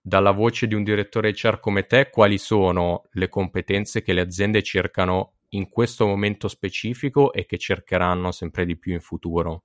dalla 0.00 0.30
voce 0.30 0.66
di 0.66 0.74
un 0.74 0.82
direttore 0.84 1.32
HR 1.32 1.60
come 1.60 1.86
te, 1.86 2.08
quali 2.10 2.38
sono 2.38 3.04
le 3.12 3.28
competenze 3.28 4.02
che 4.02 4.12
le 4.12 4.22
aziende 4.22 4.62
cercano 4.62 5.34
in 5.50 5.68
questo 5.68 6.06
momento 6.06 6.48
specifico 6.48 7.32
e 7.32 7.44
che 7.44 7.58
cercheranno 7.58 8.30
sempre 8.30 8.64
di 8.64 8.78
più 8.78 8.92
in 8.92 9.00
futuro? 9.00 9.64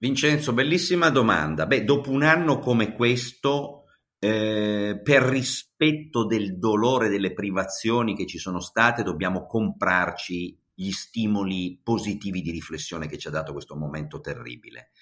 Vincenzo, 0.00 0.54
bellissima 0.54 1.10
domanda. 1.10 1.66
Beh, 1.66 1.84
dopo 1.84 2.10
un 2.10 2.22
anno 2.22 2.58
come 2.58 2.94
questo, 2.94 3.84
eh, 4.18 4.98
per 5.02 5.22
rispetto 5.24 6.24
del 6.24 6.58
dolore 6.58 7.10
delle 7.10 7.34
privazioni 7.34 8.16
che 8.16 8.26
ci 8.26 8.38
sono 8.38 8.60
state, 8.60 9.02
dobbiamo 9.02 9.44
comprarci 9.44 10.58
gli 10.72 10.90
stimoli 10.90 11.78
positivi 11.84 12.40
di 12.40 12.50
riflessione 12.50 13.08
che 13.08 13.18
ci 13.18 13.28
ha 13.28 13.30
dato 13.30 13.52
questo 13.52 13.76
momento 13.76 14.22
terribile. 14.22 14.92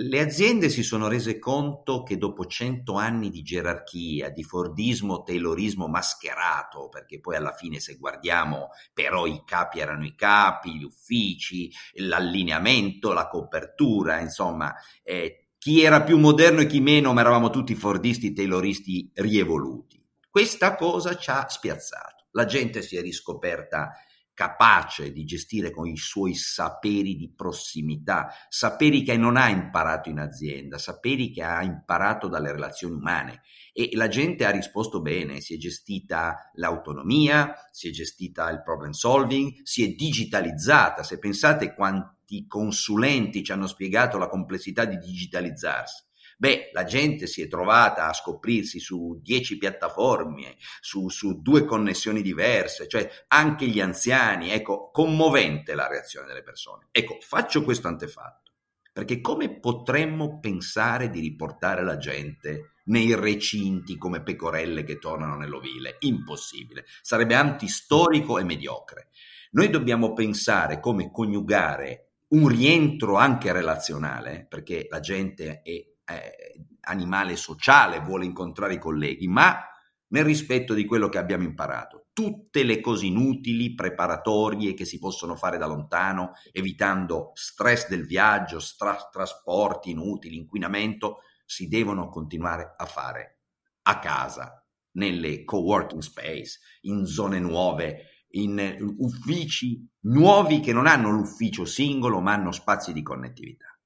Le 0.00 0.20
aziende 0.20 0.68
si 0.68 0.84
sono 0.84 1.08
rese 1.08 1.40
conto 1.40 2.04
che 2.04 2.18
dopo 2.18 2.46
cento 2.46 2.94
anni 2.94 3.30
di 3.30 3.42
gerarchia, 3.42 4.30
di 4.30 4.44
fordismo, 4.44 5.24
taylorismo 5.24 5.88
mascherato, 5.88 6.88
perché 6.88 7.18
poi 7.18 7.34
alla 7.34 7.50
fine 7.50 7.80
se 7.80 7.96
guardiamo 7.96 8.68
però 8.94 9.26
i 9.26 9.42
capi 9.44 9.80
erano 9.80 10.04
i 10.04 10.14
capi, 10.14 10.76
gli 10.76 10.84
uffici, 10.84 11.68
l'allineamento, 11.94 13.12
la 13.12 13.26
copertura, 13.26 14.20
insomma, 14.20 14.72
eh, 15.02 15.48
chi 15.58 15.82
era 15.82 16.04
più 16.04 16.16
moderno 16.16 16.60
e 16.60 16.66
chi 16.66 16.78
meno, 16.78 17.12
ma 17.12 17.22
eravamo 17.22 17.50
tutti 17.50 17.74
fordisti, 17.74 18.32
tayloristi 18.32 19.10
rievoluti. 19.14 20.00
Questa 20.30 20.76
cosa 20.76 21.16
ci 21.16 21.30
ha 21.30 21.48
spiazzato. 21.48 22.26
La 22.32 22.44
gente 22.44 22.82
si 22.82 22.96
è 22.96 23.00
riscoperta 23.00 23.94
capace 24.38 25.10
di 25.10 25.24
gestire 25.24 25.72
con 25.72 25.88
i 25.88 25.96
suoi 25.96 26.36
saperi 26.36 27.16
di 27.16 27.28
prossimità, 27.34 28.32
saperi 28.48 29.02
che 29.02 29.16
non 29.16 29.36
ha 29.36 29.48
imparato 29.48 30.10
in 30.10 30.20
azienda, 30.20 30.78
saperi 30.78 31.32
che 31.32 31.42
ha 31.42 31.60
imparato 31.64 32.28
dalle 32.28 32.52
relazioni 32.52 32.94
umane. 32.94 33.42
E 33.72 33.90
la 33.94 34.06
gente 34.06 34.46
ha 34.46 34.50
risposto 34.50 35.02
bene, 35.02 35.40
si 35.40 35.54
è 35.54 35.56
gestita 35.56 36.52
l'autonomia, 36.54 37.52
si 37.72 37.88
è 37.88 37.90
gestita 37.90 38.48
il 38.50 38.62
problem 38.62 38.92
solving, 38.92 39.62
si 39.64 39.82
è 39.82 39.88
digitalizzata, 39.88 41.02
se 41.02 41.18
pensate 41.18 41.74
quanti 41.74 42.46
consulenti 42.46 43.42
ci 43.42 43.50
hanno 43.50 43.66
spiegato 43.66 44.18
la 44.18 44.28
complessità 44.28 44.84
di 44.84 44.98
digitalizzarsi 44.98 46.07
Beh, 46.40 46.70
la 46.72 46.84
gente 46.84 47.26
si 47.26 47.42
è 47.42 47.48
trovata 47.48 48.06
a 48.06 48.12
scoprirsi 48.12 48.78
su 48.78 49.18
dieci 49.20 49.58
piattaforme, 49.58 50.54
su, 50.78 51.08
su 51.08 51.42
due 51.42 51.64
connessioni 51.64 52.22
diverse, 52.22 52.86
cioè 52.86 53.10
anche 53.26 53.66
gli 53.66 53.80
anziani, 53.80 54.52
ecco, 54.52 54.92
commovente 54.92 55.74
la 55.74 55.88
reazione 55.88 56.28
delle 56.28 56.44
persone. 56.44 56.86
Ecco, 56.92 57.18
faccio 57.20 57.64
questo 57.64 57.88
antefatto, 57.88 58.52
perché 58.92 59.20
come 59.20 59.58
potremmo 59.58 60.38
pensare 60.38 61.10
di 61.10 61.18
riportare 61.18 61.82
la 61.82 61.96
gente 61.96 62.74
nei 62.84 63.16
recinti 63.16 63.98
come 63.98 64.22
pecorelle 64.22 64.84
che 64.84 65.00
tornano 65.00 65.36
nell'ovile? 65.36 65.96
Impossibile, 65.98 66.84
sarebbe 67.02 67.34
antistorico 67.34 68.38
e 68.38 68.44
mediocre. 68.44 69.08
Noi 69.50 69.70
dobbiamo 69.70 70.12
pensare 70.12 70.78
come 70.78 71.10
coniugare 71.10 72.10
un 72.28 72.46
rientro 72.46 73.16
anche 73.16 73.50
relazionale, 73.52 74.46
perché 74.48 74.86
la 74.88 75.00
gente 75.00 75.62
è 75.62 75.96
eh, 76.08 76.66
animale 76.82 77.36
sociale, 77.36 78.00
vuole 78.00 78.24
incontrare 78.24 78.74
i 78.74 78.78
colleghi, 78.78 79.28
ma 79.28 79.62
nel 80.08 80.24
rispetto 80.24 80.74
di 80.74 80.84
quello 80.84 81.08
che 81.08 81.18
abbiamo 81.18 81.44
imparato. 81.44 82.06
Tutte 82.12 82.62
le 82.62 82.80
cose 82.80 83.06
inutili, 83.06 83.74
preparatorie 83.74 84.74
che 84.74 84.84
si 84.84 84.98
possono 84.98 85.36
fare 85.36 85.58
da 85.58 85.66
lontano, 85.66 86.32
evitando 86.52 87.32
stress 87.34 87.88
del 87.88 88.06
viaggio, 88.06 88.58
stra- 88.58 89.08
trasporti 89.10 89.90
inutili, 89.90 90.36
inquinamento, 90.36 91.18
si 91.44 91.68
devono 91.68 92.08
continuare 92.08 92.74
a 92.76 92.84
fare 92.86 93.40
a 93.82 93.98
casa, 93.98 94.62
nelle 94.92 95.44
co-working 95.44 96.02
space, 96.02 96.58
in 96.82 97.06
zone 97.06 97.38
nuove, 97.38 98.24
in 98.32 98.94
uffici 98.98 99.88
nuovi 100.00 100.60
che 100.60 100.72
non 100.72 100.86
hanno 100.86 101.10
l'ufficio 101.10 101.64
singolo 101.64 102.20
ma 102.20 102.34
hanno 102.34 102.52
spazi 102.52 102.92
di 102.92 103.02
connettività. 103.02 103.77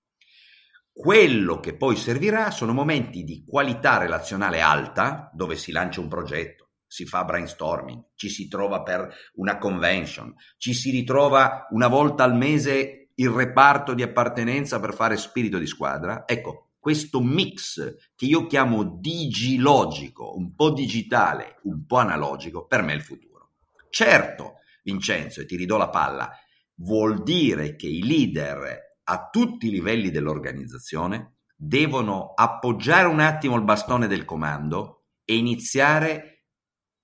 Quello 0.95 1.59
che 1.59 1.75
poi 1.75 1.97
servirà 1.97 2.51
sono 2.51 2.75
momenti 2.75 3.25
di 3.25 3.45
qualità 3.47 3.97
relazionale 3.97 4.61
alta, 4.61 5.31
dove 5.33 5.57
si 5.57 5.73
lancia 5.73 6.01
un 6.01 6.09
progetto, 6.09 6.73
si 6.87 7.07
fa 7.07 7.25
brainstorming, 7.25 8.11
ci 8.15 8.29
si 8.29 8.47
trova 8.47 8.83
per 8.83 9.09
una 9.37 9.57
convention, 9.57 10.35
ci 10.59 10.75
si 10.75 10.91
ritrova 10.91 11.67
una 11.71 11.89
volta 11.89 12.25
al 12.25 12.37
mese 12.37 13.09
il 13.15 13.31
reparto 13.31 13.95
di 13.95 14.03
appartenenza 14.03 14.81
per 14.81 14.93
fare 14.93 15.17
spirito 15.17 15.57
di 15.57 15.67
squadra. 15.67 16.25
Ecco, 16.27 16.73
questo 16.79 17.23
mix 17.23 17.95
che 18.15 18.27
io 18.27 18.47
chiamo 18.47 18.85
digilogico, 18.85 20.37
un 20.37 20.55
po' 20.55 20.73
digitale, 20.73 21.59
un 21.63 21.87
po' 21.87 21.97
analogico, 21.97 22.67
per 22.67 22.83
me 22.83 22.93
è 22.93 22.97
il 22.97 23.03
futuro. 23.03 23.53
Certo, 23.89 24.57
Vincenzo, 24.83 25.41
e 25.41 25.47
ti 25.47 25.57
ridò 25.57 25.79
la 25.79 25.89
palla, 25.89 26.31
vuol 26.75 27.23
dire 27.23 27.77
che 27.77 27.87
i 27.87 28.05
leader 28.05 28.92
a 29.05 29.29
tutti 29.31 29.67
i 29.67 29.71
livelli 29.71 30.11
dell'organizzazione 30.11 31.37
devono 31.57 32.33
appoggiare 32.35 33.07
un 33.07 33.21
attimo 33.21 33.57
il 33.57 33.63
bastone 33.63 34.07
del 34.07 34.25
comando 34.25 35.05
e 35.25 35.37
iniziare 35.37 36.45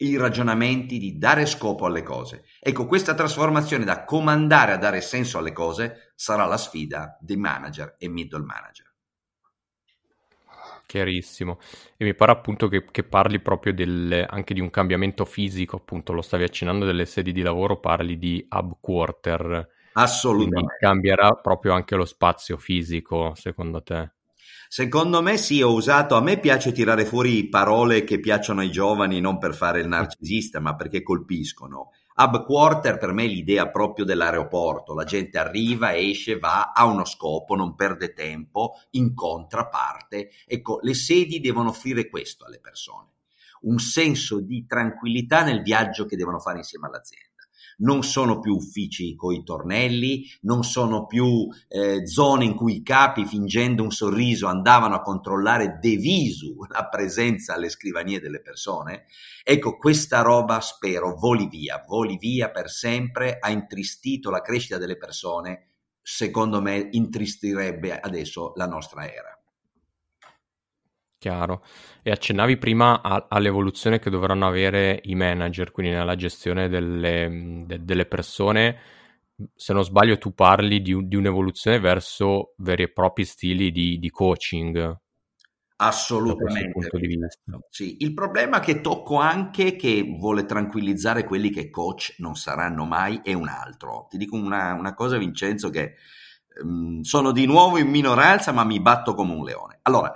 i 0.00 0.16
ragionamenti 0.16 0.98
di 0.98 1.18
dare 1.18 1.46
scopo 1.46 1.86
alle 1.86 2.02
cose. 2.02 2.44
Ecco, 2.60 2.86
questa 2.86 3.14
trasformazione 3.14 3.84
da 3.84 4.04
comandare 4.04 4.72
a 4.72 4.76
dare 4.76 5.00
senso 5.00 5.38
alle 5.38 5.52
cose 5.52 6.12
sarà 6.14 6.44
la 6.44 6.56
sfida 6.56 7.16
dei 7.20 7.36
manager 7.36 7.96
e 7.98 8.08
middle 8.08 8.44
manager. 8.44 8.86
Chiarissimo. 10.86 11.58
E 11.96 12.04
mi 12.04 12.14
pare 12.14 12.32
appunto 12.32 12.68
che, 12.68 12.86
che 12.90 13.04
parli 13.04 13.40
proprio 13.40 13.74
del, 13.74 14.24
anche 14.28 14.54
di 14.54 14.60
un 14.60 14.70
cambiamento 14.70 15.24
fisico, 15.24 15.76
appunto 15.76 16.12
lo 16.12 16.22
stavi 16.22 16.44
accennando 16.44 16.86
delle 16.86 17.04
sedi 17.04 17.32
di 17.32 17.42
lavoro, 17.42 17.78
parli 17.78 18.18
di 18.18 18.46
hub 18.48 18.78
quarter 18.80 19.68
Assolutamente. 20.00 20.54
Quindi 20.54 20.74
cambierà 20.78 21.32
proprio 21.34 21.72
anche 21.72 21.96
lo 21.96 22.04
spazio 22.04 22.56
fisico, 22.56 23.34
secondo 23.34 23.82
te? 23.82 24.12
Secondo 24.70 25.22
me 25.22 25.38
sì, 25.38 25.62
ho 25.62 25.72
usato, 25.72 26.14
a 26.14 26.20
me 26.20 26.38
piace 26.38 26.72
tirare 26.72 27.04
fuori 27.06 27.48
parole 27.48 28.04
che 28.04 28.20
piacciono 28.20 28.60
ai 28.60 28.70
giovani 28.70 29.18
non 29.18 29.38
per 29.38 29.54
fare 29.54 29.80
il 29.80 29.88
narcisista, 29.88 30.60
ma 30.60 30.76
perché 30.76 31.02
colpiscono. 31.02 31.92
Hub 32.14 32.44
quarter 32.44 32.98
per 32.98 33.12
me 33.12 33.24
è 33.24 33.28
l'idea 33.28 33.70
proprio 33.70 34.04
dell'aeroporto, 34.04 34.94
la 34.94 35.04
gente 35.04 35.38
arriva, 35.38 35.96
esce, 35.96 36.38
va, 36.38 36.72
ha 36.72 36.84
uno 36.84 37.04
scopo, 37.04 37.54
non 37.54 37.74
perde 37.74 38.12
tempo, 38.12 38.74
incontra, 38.90 39.68
parte. 39.68 40.30
Ecco, 40.46 40.80
le 40.82 40.94
sedi 40.94 41.40
devono 41.40 41.70
offrire 41.70 42.08
questo 42.08 42.44
alle 42.44 42.60
persone, 42.60 43.12
un 43.62 43.78
senso 43.78 44.40
di 44.40 44.66
tranquillità 44.66 45.42
nel 45.44 45.62
viaggio 45.62 46.04
che 46.04 46.16
devono 46.16 46.40
fare 46.40 46.58
insieme 46.58 46.88
all'azienda 46.88 47.27
non 47.78 48.02
sono 48.02 48.40
più 48.40 48.54
uffici 48.54 49.14
con 49.14 49.34
i 49.34 49.44
tornelli, 49.44 50.24
non 50.42 50.62
sono 50.64 51.06
più 51.06 51.48
eh, 51.68 52.06
zone 52.06 52.44
in 52.44 52.54
cui 52.54 52.76
i 52.76 52.82
capi, 52.82 53.24
fingendo 53.24 53.82
un 53.82 53.90
sorriso, 53.90 54.46
andavano 54.46 54.94
a 54.94 55.02
controllare 55.02 55.78
de 55.80 55.96
visu 55.96 56.64
la 56.70 56.88
presenza 56.88 57.54
alle 57.54 57.68
scrivanie 57.68 58.20
delle 58.20 58.40
persone. 58.40 59.04
Ecco, 59.44 59.76
questa 59.76 60.22
roba 60.22 60.60
spero 60.60 61.14
voli 61.14 61.48
via, 61.48 61.84
voli 61.86 62.16
via 62.18 62.50
per 62.50 62.68
sempre, 62.70 63.38
ha 63.40 63.50
intristito 63.50 64.30
la 64.30 64.40
crescita 64.40 64.78
delle 64.78 64.96
persone, 64.96 65.66
secondo 66.02 66.60
me 66.60 66.88
intristirebbe 66.90 67.98
adesso 67.98 68.52
la 68.56 68.66
nostra 68.66 69.10
era. 69.10 69.37
Chiaro. 71.18 71.64
E 72.02 72.12
accennavi 72.12 72.58
prima 72.58 73.02
a- 73.02 73.26
all'evoluzione 73.28 73.98
che 73.98 74.08
dovranno 74.08 74.46
avere 74.46 75.00
i 75.04 75.16
manager, 75.16 75.72
quindi 75.72 75.92
nella 75.92 76.14
gestione 76.14 76.68
delle, 76.68 77.64
de- 77.66 77.84
delle 77.84 78.06
persone. 78.06 78.78
Se 79.54 79.72
non 79.72 79.82
sbaglio, 79.84 80.16
tu 80.18 80.32
parli 80.32 80.80
di, 80.80 80.92
un- 80.92 81.08
di, 81.08 81.16
un'evoluzione 81.16 81.80
verso 81.80 82.54
veri 82.58 82.84
e 82.84 82.92
propri 82.92 83.24
stili 83.24 83.72
di, 83.72 83.98
di 83.98 84.10
coaching. 84.10 84.96
Assolutamente. 85.80 86.88
Sì. 87.70 87.96
Il 88.00 88.14
problema 88.14 88.60
che 88.60 88.80
tocco 88.80 89.16
anche, 89.16 89.74
che 89.74 90.02
vuole 90.18 90.44
tranquillizzare 90.44 91.24
quelli 91.24 91.50
che 91.50 91.68
coach 91.68 92.14
non 92.18 92.36
saranno 92.36 92.84
mai, 92.84 93.20
è 93.24 93.32
un 93.32 93.48
altro. 93.48 94.06
Ti 94.08 94.18
dico 94.18 94.36
una, 94.36 94.72
una 94.74 94.94
cosa, 94.94 95.18
Vincenzo, 95.18 95.70
che 95.70 95.94
um, 96.62 97.00
sono 97.02 97.32
di 97.32 97.46
nuovo 97.46 97.78
in 97.78 97.88
minoranza, 97.88 98.52
ma 98.52 98.64
mi 98.64 98.80
batto 98.80 99.14
come 99.14 99.34
un 99.34 99.44
leone. 99.44 99.78
Allora, 99.82 100.12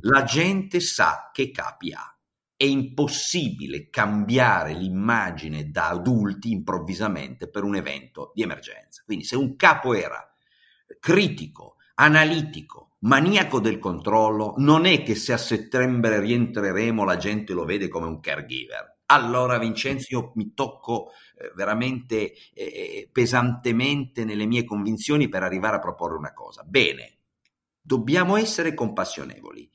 la 0.00 0.24
gente 0.24 0.80
sa 0.80 1.30
che 1.32 1.50
capi 1.50 1.92
ha. 1.92 2.08
È 2.56 2.64
impossibile 2.64 3.90
cambiare 3.90 4.74
l'immagine 4.74 5.70
da 5.70 5.88
adulti 5.88 6.50
improvvisamente 6.50 7.48
per 7.48 7.64
un 7.64 7.76
evento 7.76 8.30
di 8.34 8.42
emergenza. 8.42 9.02
Quindi 9.04 9.24
se 9.24 9.36
un 9.36 9.56
capo 9.56 9.92
era 9.92 10.24
critico, 11.00 11.76
analitico, 11.94 12.96
maniaco 13.00 13.60
del 13.60 13.78
controllo, 13.78 14.54
non 14.58 14.86
è 14.86 15.02
che 15.02 15.14
se 15.14 15.32
a 15.32 15.36
settembre 15.36 16.20
rientreremo 16.20 17.04
la 17.04 17.16
gente 17.16 17.52
lo 17.52 17.64
vede 17.64 17.88
come 17.88 18.06
un 18.06 18.20
caregiver. 18.20 18.92
Allora 19.06 19.58
Vincenzo 19.58 20.06
io 20.10 20.32
mi 20.36 20.54
tocco 20.54 21.10
eh, 21.36 21.52
veramente 21.54 22.32
eh, 22.54 23.08
pesantemente 23.12 24.24
nelle 24.24 24.46
mie 24.46 24.64
convinzioni 24.64 25.28
per 25.28 25.42
arrivare 25.42 25.76
a 25.76 25.80
proporre 25.80 26.16
una 26.16 26.32
cosa. 26.32 26.62
Bene, 26.62 27.18
dobbiamo 27.80 28.36
essere 28.36 28.72
compassionevoli 28.72 29.70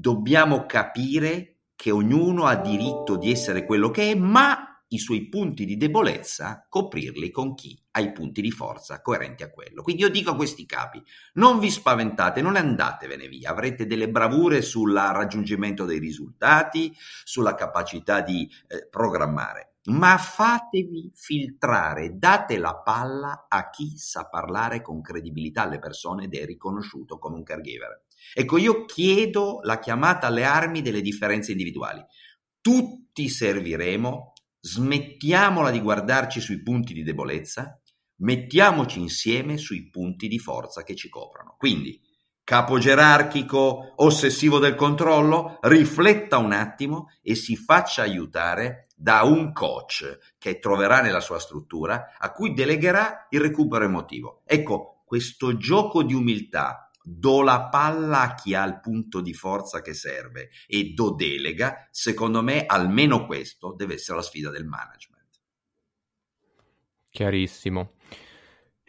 dobbiamo 0.00 0.64
capire 0.64 1.56
che 1.76 1.90
ognuno 1.90 2.46
ha 2.46 2.56
diritto 2.56 3.16
di 3.16 3.30
essere 3.30 3.66
quello 3.66 3.90
che 3.90 4.12
è, 4.12 4.14
ma 4.14 4.82
i 4.92 4.98
suoi 4.98 5.28
punti 5.28 5.64
di 5.64 5.76
debolezza 5.76 6.66
coprirli 6.68 7.30
con 7.30 7.54
chi 7.54 7.80
ha 7.92 8.00
i 8.00 8.12
punti 8.12 8.40
di 8.40 8.50
forza 8.50 9.02
coerenti 9.02 9.42
a 9.42 9.50
quello. 9.50 9.82
Quindi 9.82 10.02
io 10.02 10.08
dico 10.08 10.30
a 10.30 10.36
questi 10.36 10.66
capi, 10.66 11.02
non 11.34 11.58
vi 11.58 11.70
spaventate, 11.70 12.40
non 12.40 12.56
andatevene 12.56 13.28
via, 13.28 13.50
avrete 13.50 13.86
delle 13.86 14.08
bravure 14.08 14.62
sul 14.62 14.92
raggiungimento 14.92 15.84
dei 15.84 15.98
risultati, 15.98 16.92
sulla 17.24 17.54
capacità 17.54 18.20
di 18.20 18.50
eh, 18.68 18.88
programmare, 18.88 19.74
ma 19.84 20.16
fatevi 20.18 21.12
filtrare, 21.14 22.18
date 22.18 22.58
la 22.58 22.74
palla 22.76 23.46
a 23.48 23.70
chi 23.70 23.96
sa 23.96 24.28
parlare 24.28 24.82
con 24.82 25.00
credibilità 25.02 25.62
alle 25.62 25.78
persone 25.78 26.24
ed 26.24 26.34
è 26.34 26.44
riconosciuto 26.44 27.18
come 27.18 27.36
un 27.36 27.44
caregiver. 27.44 28.02
Ecco, 28.34 28.58
io 28.58 28.84
chiedo 28.84 29.60
la 29.62 29.78
chiamata 29.78 30.26
alle 30.26 30.44
armi 30.44 30.82
delle 30.82 31.00
differenze 31.00 31.52
individuali. 31.52 32.04
Tutti 32.60 33.28
serviremo, 33.28 34.32
smettiamola 34.60 35.70
di 35.70 35.80
guardarci 35.80 36.40
sui 36.40 36.62
punti 36.62 36.92
di 36.92 37.02
debolezza, 37.02 37.80
mettiamoci 38.16 39.00
insieme 39.00 39.56
sui 39.56 39.88
punti 39.88 40.28
di 40.28 40.38
forza 40.38 40.82
che 40.82 40.94
ci 40.94 41.08
coprono. 41.08 41.54
Quindi, 41.56 42.00
capo 42.44 42.78
gerarchico, 42.78 43.94
ossessivo 43.96 44.58
del 44.58 44.74
controllo, 44.74 45.58
rifletta 45.62 46.38
un 46.38 46.52
attimo 46.52 47.08
e 47.22 47.34
si 47.34 47.56
faccia 47.56 48.02
aiutare 48.02 48.88
da 48.94 49.22
un 49.22 49.52
coach 49.52 50.34
che 50.36 50.58
troverà 50.58 51.00
nella 51.00 51.20
sua 51.20 51.38
struttura, 51.38 52.16
a 52.18 52.32
cui 52.32 52.52
delegherà 52.52 53.26
il 53.30 53.40
recupero 53.40 53.84
emotivo. 53.84 54.42
Ecco, 54.44 55.02
questo 55.06 55.56
gioco 55.56 56.02
di 56.02 56.12
umiltà 56.12 56.89
do 57.02 57.42
la 57.42 57.68
palla 57.68 58.20
a 58.20 58.34
chi 58.34 58.54
ha 58.54 58.64
il 58.64 58.80
punto 58.80 59.20
di 59.20 59.32
forza 59.32 59.80
che 59.80 59.94
serve 59.94 60.50
e 60.66 60.92
do 60.94 61.14
delega, 61.14 61.88
secondo 61.90 62.42
me 62.42 62.66
almeno 62.66 63.26
questo 63.26 63.74
deve 63.74 63.94
essere 63.94 64.18
la 64.18 64.24
sfida 64.24 64.50
del 64.50 64.66
management. 64.66 65.18
Chiarissimo. 67.10 67.94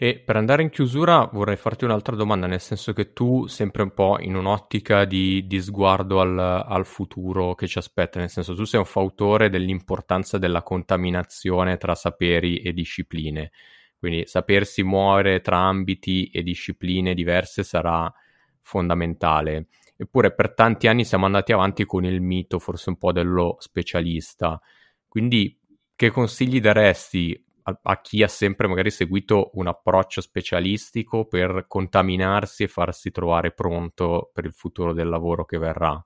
E 0.01 0.17
per 0.17 0.35
andare 0.35 0.63
in 0.63 0.71
chiusura 0.71 1.29
vorrei 1.31 1.57
farti 1.57 1.85
un'altra 1.85 2.15
domanda, 2.15 2.47
nel 2.47 2.59
senso 2.59 2.91
che 2.91 3.13
tu, 3.13 3.45
sempre 3.45 3.83
un 3.83 3.93
po' 3.93 4.17
in 4.19 4.35
un'ottica 4.35 5.05
di, 5.05 5.45
di 5.45 5.61
sguardo 5.61 6.19
al, 6.19 6.39
al, 6.39 6.87
futuro 6.87 7.53
che 7.53 7.67
ci 7.67 7.77
aspetta, 7.77 8.17
nel 8.17 8.31
senso 8.31 8.55
tu 8.55 8.63
sei 8.63 8.79
un 8.79 8.85
fautore 8.87 9.51
dell'importanza 9.51 10.39
della 10.39 10.63
contaminazione 10.63 11.77
tra 11.77 11.93
saperi 11.93 12.61
e 12.61 12.73
discipline. 12.73 13.51
Quindi 14.01 14.25
sapersi 14.25 14.81
muovere 14.81 15.41
tra 15.41 15.59
ambiti 15.59 16.31
e 16.33 16.41
discipline 16.41 17.13
diverse 17.13 17.61
sarà 17.61 18.11
fondamentale. 18.63 19.67
Eppure 19.95 20.33
per 20.33 20.55
tanti 20.55 20.87
anni 20.87 21.05
siamo 21.05 21.27
andati 21.27 21.51
avanti 21.51 21.85
con 21.85 22.03
il 22.03 22.19
mito, 22.19 22.57
forse 22.57 22.89
un 22.89 22.97
po' 22.97 23.11
dello 23.11 23.57
specialista. 23.59 24.59
Quindi 25.07 25.55
che 25.95 26.09
consigli 26.09 26.59
daresti 26.59 27.45
a, 27.61 27.79
a 27.79 28.01
chi 28.01 28.23
ha 28.23 28.27
sempre 28.27 28.67
magari 28.67 28.89
seguito 28.89 29.51
un 29.53 29.67
approccio 29.67 30.19
specialistico 30.19 31.25
per 31.25 31.65
contaminarsi 31.67 32.63
e 32.63 32.67
farsi 32.67 33.11
trovare 33.11 33.51
pronto 33.51 34.31
per 34.33 34.45
il 34.45 34.53
futuro 34.53 34.93
del 34.93 35.09
lavoro 35.09 35.45
che 35.45 35.59
verrà? 35.59 36.03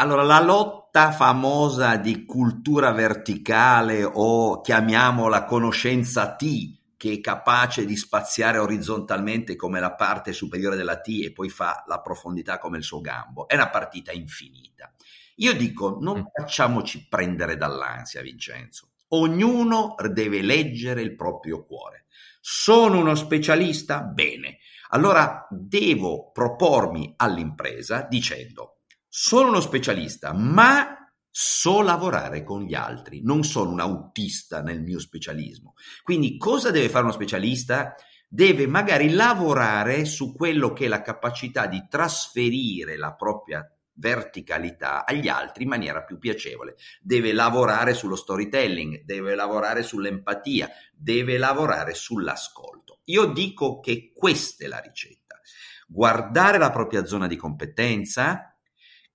Allora, 0.00 0.24
la 0.24 0.40
lotta 0.40 1.12
famosa 1.12 1.94
di 1.94 2.24
cultura 2.24 2.90
verticale 2.90 4.02
o 4.04 4.60
chiamiamola 4.60 5.44
conoscenza 5.44 6.34
T, 6.34 6.77
che 6.98 7.12
è 7.12 7.20
capace 7.20 7.86
di 7.86 7.96
spaziare 7.96 8.58
orizzontalmente 8.58 9.56
come 9.56 9.78
la 9.78 9.94
parte 9.94 10.32
superiore 10.32 10.76
della 10.76 11.00
T 11.00 11.20
e 11.22 11.32
poi 11.32 11.48
fa 11.48 11.84
la 11.86 12.00
profondità 12.00 12.58
come 12.58 12.76
il 12.76 12.82
suo 12.82 13.00
gambo. 13.00 13.48
È 13.48 13.54
una 13.54 13.70
partita 13.70 14.12
infinita. 14.12 14.92
Io 15.36 15.54
dico, 15.54 15.96
non 16.00 16.18
mm. 16.18 16.24
facciamoci 16.34 17.06
prendere 17.08 17.56
dall'ansia, 17.56 18.20
Vincenzo. 18.20 18.90
Ognuno 19.10 19.94
deve 20.10 20.42
leggere 20.42 21.00
il 21.00 21.14
proprio 21.14 21.64
cuore. 21.64 22.06
Sono 22.40 22.98
uno 22.98 23.14
specialista? 23.14 24.02
Bene. 24.02 24.58
allora 24.90 25.46
devo 25.50 26.30
propormi 26.32 27.14
all'impresa 27.16 28.06
dicendo 28.08 28.78
sono 29.08 29.48
uno 29.48 29.60
specialista, 29.60 30.32
ma 30.32 31.07
so 31.40 31.82
lavorare 31.82 32.42
con 32.42 32.64
gli 32.64 32.74
altri, 32.74 33.20
non 33.22 33.44
sono 33.44 33.70
un 33.70 33.78
autista 33.78 34.60
nel 34.60 34.82
mio 34.82 34.98
specialismo. 34.98 35.74
Quindi 36.02 36.36
cosa 36.36 36.72
deve 36.72 36.88
fare 36.88 37.04
uno 37.04 37.12
specialista? 37.12 37.94
Deve 38.28 38.66
magari 38.66 39.10
lavorare 39.10 40.04
su 40.04 40.34
quello 40.34 40.72
che 40.72 40.86
è 40.86 40.88
la 40.88 41.00
capacità 41.00 41.68
di 41.68 41.86
trasferire 41.88 42.96
la 42.96 43.14
propria 43.14 43.64
verticalità 43.92 45.06
agli 45.06 45.28
altri 45.28 45.62
in 45.62 45.68
maniera 45.68 46.02
più 46.02 46.18
piacevole. 46.18 46.74
Deve 47.00 47.32
lavorare 47.32 47.94
sullo 47.94 48.16
storytelling, 48.16 49.04
deve 49.04 49.36
lavorare 49.36 49.84
sull'empatia, 49.84 50.68
deve 50.92 51.38
lavorare 51.38 51.94
sull'ascolto. 51.94 52.98
Io 53.04 53.26
dico 53.26 53.78
che 53.78 54.10
questa 54.12 54.64
è 54.64 54.66
la 54.66 54.80
ricetta. 54.80 55.38
Guardare 55.86 56.58
la 56.58 56.72
propria 56.72 57.04
zona 57.04 57.28
di 57.28 57.36
competenza, 57.36 58.57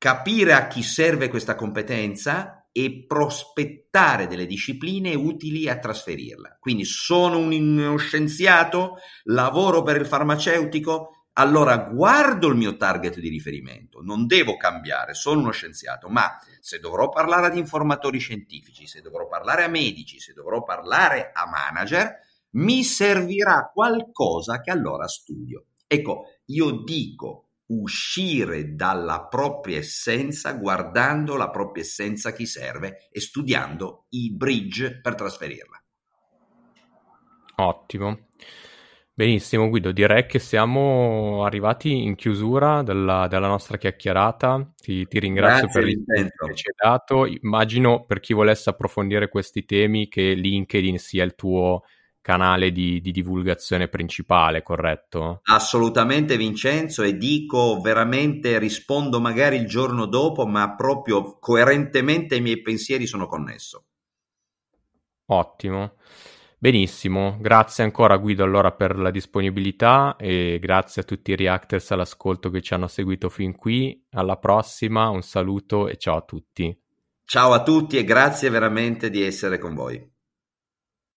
capire 0.03 0.51
a 0.51 0.67
chi 0.67 0.83
serve 0.83 1.29
questa 1.29 1.55
competenza 1.55 2.67
e 2.73 3.05
prospettare 3.07 4.27
delle 4.27 4.45
discipline 4.45 5.15
utili 5.15 5.69
a 5.69 5.79
trasferirla. 5.79 6.57
Quindi 6.59 6.83
sono 6.83 7.37
uno 7.37 7.95
scienziato, 7.95 8.97
lavoro 9.23 9.81
per 9.81 9.95
il 9.95 10.05
farmaceutico, 10.05 11.27
allora 11.35 11.77
guardo 11.77 12.49
il 12.49 12.57
mio 12.57 12.75
target 12.75 13.17
di 13.17 13.29
riferimento, 13.29 14.01
non 14.01 14.27
devo 14.27 14.57
cambiare, 14.57 15.13
sono 15.13 15.39
uno 15.39 15.51
scienziato, 15.51 16.09
ma 16.09 16.37
se 16.59 16.79
dovrò 16.79 17.07
parlare 17.07 17.45
ad 17.45 17.55
informatori 17.55 18.19
scientifici, 18.19 18.85
se 18.85 18.99
dovrò 18.99 19.25
parlare 19.25 19.63
a 19.63 19.69
medici, 19.69 20.19
se 20.19 20.33
dovrò 20.33 20.63
parlare 20.63 21.31
a 21.33 21.47
manager, 21.47 22.13
mi 22.55 22.83
servirà 22.83 23.71
qualcosa 23.73 24.59
che 24.59 24.69
allora 24.69 25.07
studio. 25.07 25.67
Ecco, 25.87 26.25
io 26.47 26.83
dico 26.83 27.42
uscire 27.67 28.76
dalla 28.76 29.26
propria 29.28 29.78
essenza 29.78 30.54
guardando 30.54 31.36
la 31.36 31.49
propria 31.49 31.84
essenza 31.84 32.34
chi 32.34 32.45
serve 32.45 33.08
e 33.12 33.19
studiando 33.19 34.06
i 34.10 34.34
bridge 34.34 34.99
per 35.02 35.15
trasferirla. 35.15 35.84
Ottimo. 37.56 38.28
Benissimo 39.15 39.69
Guido, 39.69 39.91
direi 39.91 40.26
che 40.26 40.39
siamo 40.39 41.45
arrivati 41.45 42.04
in 42.04 42.15
chiusura 42.15 42.82
della, 42.82 43.28
della 43.28 43.47
nostra 43.47 43.78
chiacchierata. 43.78 44.73
Ti, 44.76 45.06
ti 45.06 45.19
ringrazio 45.19 45.67
Grazie, 45.67 45.80
per 45.80 45.89
il 45.89 46.04
tempo 46.04 46.47
che 46.47 46.56
ci 46.56 46.69
hai 46.69 46.89
dato. 46.89 47.26
Immagino 47.28 48.06
per 48.06 48.19
chi 48.19 48.34
volesse 48.34 48.71
approfondire 48.71 49.30
questi 49.30 49.65
temi 49.65 50.08
che 50.08 50.34
LinkedIn 50.34 50.97
sia 50.97 51.23
il 51.23 51.36
tuo 51.36 51.84
canale 52.23 52.71
di, 52.71 53.01
di, 53.01 53.12
divulgazione 53.12 53.89
principale, 53.89 54.63
corretto? 54.63 55.41
Assolutamente 55.43 56.38
Vincenzo 56.38 57.03
e 57.03 57.17
dico 57.17 57.81
veramente 57.81 58.57
rispondo 58.57 59.19
magari 59.19 59.57
il 59.57 59.67
giorno 59.67 60.07
dopo, 60.07 60.47
ma 60.47 60.73
proprio 60.73 61.38
coerentemente 61.38 62.36
i 62.36 62.41
miei 62.41 62.62
pensieri 62.62 63.05
sono 63.05 63.27
connesso. 63.27 63.86
Ottimo. 65.25 65.97
Benissimo, 66.57 67.38
grazie 67.41 67.83
ancora 67.83 68.15
Guido 68.15 68.45
allora 68.45 68.71
per 68.71 68.97
la 68.97 69.12
disponibilità 69.12 70.15
e 70.17 70.59
grazie 70.62 71.01
a 71.01 71.05
tutti 71.05 71.31
i 71.31 71.36
reactors 71.36 71.91
all'ascolto 71.91 72.49
che 72.49 72.62
ci 72.62 72.73
hanno 72.73 72.88
seguito 72.88 73.27
fin 73.27 73.53
qui. 73.53 74.01
Alla 74.12 74.38
prossima, 74.38 75.09
un 75.09 75.23
saluto 75.23 75.89
e 75.89 75.97
ciao 75.97 76.15
a 76.15 76.21
tutti. 76.21 76.73
Ciao 77.25 77.51
a 77.51 77.63
tutti 77.63 77.97
e 77.97 78.05
grazie 78.05 78.49
veramente 78.49 79.09
di 79.09 79.23
essere 79.23 79.57
con 79.57 79.75
voi. 79.75 80.12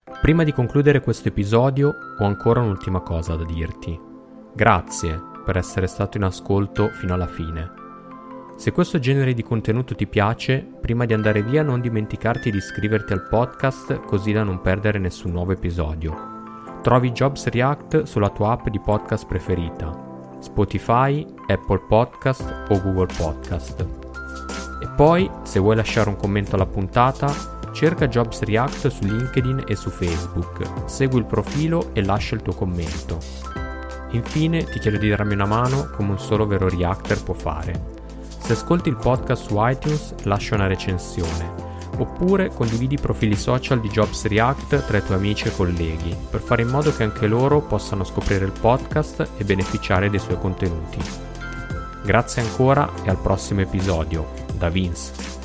Prima 0.09 0.45
di 0.45 0.53
concludere 0.53 1.01
questo 1.01 1.27
episodio 1.27 1.93
ho 2.19 2.25
ancora 2.25 2.61
un'ultima 2.61 3.01
cosa 3.01 3.35
da 3.35 3.43
dirti. 3.43 3.99
Grazie 4.55 5.21
per 5.45 5.57
essere 5.57 5.89
stato 5.89 6.17
in 6.17 6.23
ascolto 6.23 6.91
fino 6.91 7.13
alla 7.13 7.27
fine. 7.27 7.73
Se 8.55 8.71
questo 8.71 9.01
genere 9.01 9.35
di 9.35 9.43
contenuto 9.43 9.97
ti 9.97 10.07
piace, 10.07 10.65
prima 10.81 11.07
di 11.07 11.13
andare 11.13 11.43
via 11.43 11.65
non 11.65 11.81
dimenticarti 11.81 12.53
di 12.53 12.59
iscriverti 12.59 13.15
al 13.15 13.27
podcast 13.27 13.99
così 14.03 14.31
da 14.31 14.45
non 14.45 14.61
perdere 14.61 15.01
nessun 15.01 15.33
nuovo 15.33 15.51
episodio. 15.51 16.15
Trovi 16.83 17.11
Jobs 17.11 17.49
React 17.49 18.05
sulla 18.05 18.31
tua 18.31 18.53
app 18.53 18.69
di 18.69 18.79
podcast 18.79 19.27
preferita, 19.27 20.37
Spotify, 20.39 21.27
Apple 21.49 21.83
Podcast 21.89 22.67
o 22.69 22.81
Google 22.81 23.13
Podcast. 23.17 23.81
E 24.81 24.89
poi, 24.95 25.29
se 25.43 25.59
vuoi 25.59 25.75
lasciare 25.75 26.09
un 26.09 26.17
commento 26.17 26.55
alla 26.55 26.67
puntata, 26.67 27.56
cerca 27.77 28.09
Jobs 28.09 28.41
React 28.41 28.89
su 28.89 29.05
LinkedIn 29.05 29.65
e 29.67 29.77
su 29.77 29.91
Facebook, 29.91 30.89
segui 30.89 31.19
il 31.19 31.27
profilo 31.27 31.91
e 31.93 32.03
lascia 32.03 32.35
il 32.35 32.41
tuo 32.43 32.55
commento. 32.55 33.19
Infine 34.13 34.65
ti 34.65 34.79
chiedo 34.79 34.97
di 34.97 35.11
darmi 35.11 35.35
una 35.35 35.45
mano 35.45 35.91
come 35.95 36.13
un 36.13 36.19
solo 36.19 36.47
vero 36.47 36.71
Reactor 36.71 37.23
può 37.23 37.35
fare 37.35 37.97
se 38.47 38.53
ascolti 38.53 38.89
il 38.89 38.97
podcast 38.97 39.49
su 39.49 39.57
iTunes, 39.59 40.15
lascia 40.23 40.55
una 40.55 40.69
recensione, 40.69 41.53
oppure 41.97 42.51
condividi 42.55 42.95
i 42.95 43.01
profili 43.01 43.35
social 43.35 43.81
di 43.81 43.89
Jobs 43.89 44.25
React 44.27 44.87
tra 44.87 44.99
i 44.99 45.05
tuoi 45.05 45.19
amici 45.19 45.49
e 45.49 45.57
colleghi, 45.57 46.17
per 46.31 46.41
fare 46.41 46.63
in 46.63 46.69
modo 46.69 46.95
che 46.95 47.03
anche 47.03 47.27
loro 47.27 47.61
possano 47.61 48.05
scoprire 48.05 48.45
il 48.45 48.53
podcast 48.53 49.31
e 49.37 49.45
beneficiare 49.45 50.11
dei 50.11 50.21
suoi 50.21 50.39
contenuti. 50.39 51.01
Grazie 52.05 52.43
ancora 52.43 52.89
e 53.03 53.11
al 53.11 53.19
prossimo 53.19 53.63
episodio. 53.63 54.29
Da 54.57 54.69
Vince. 54.69 55.36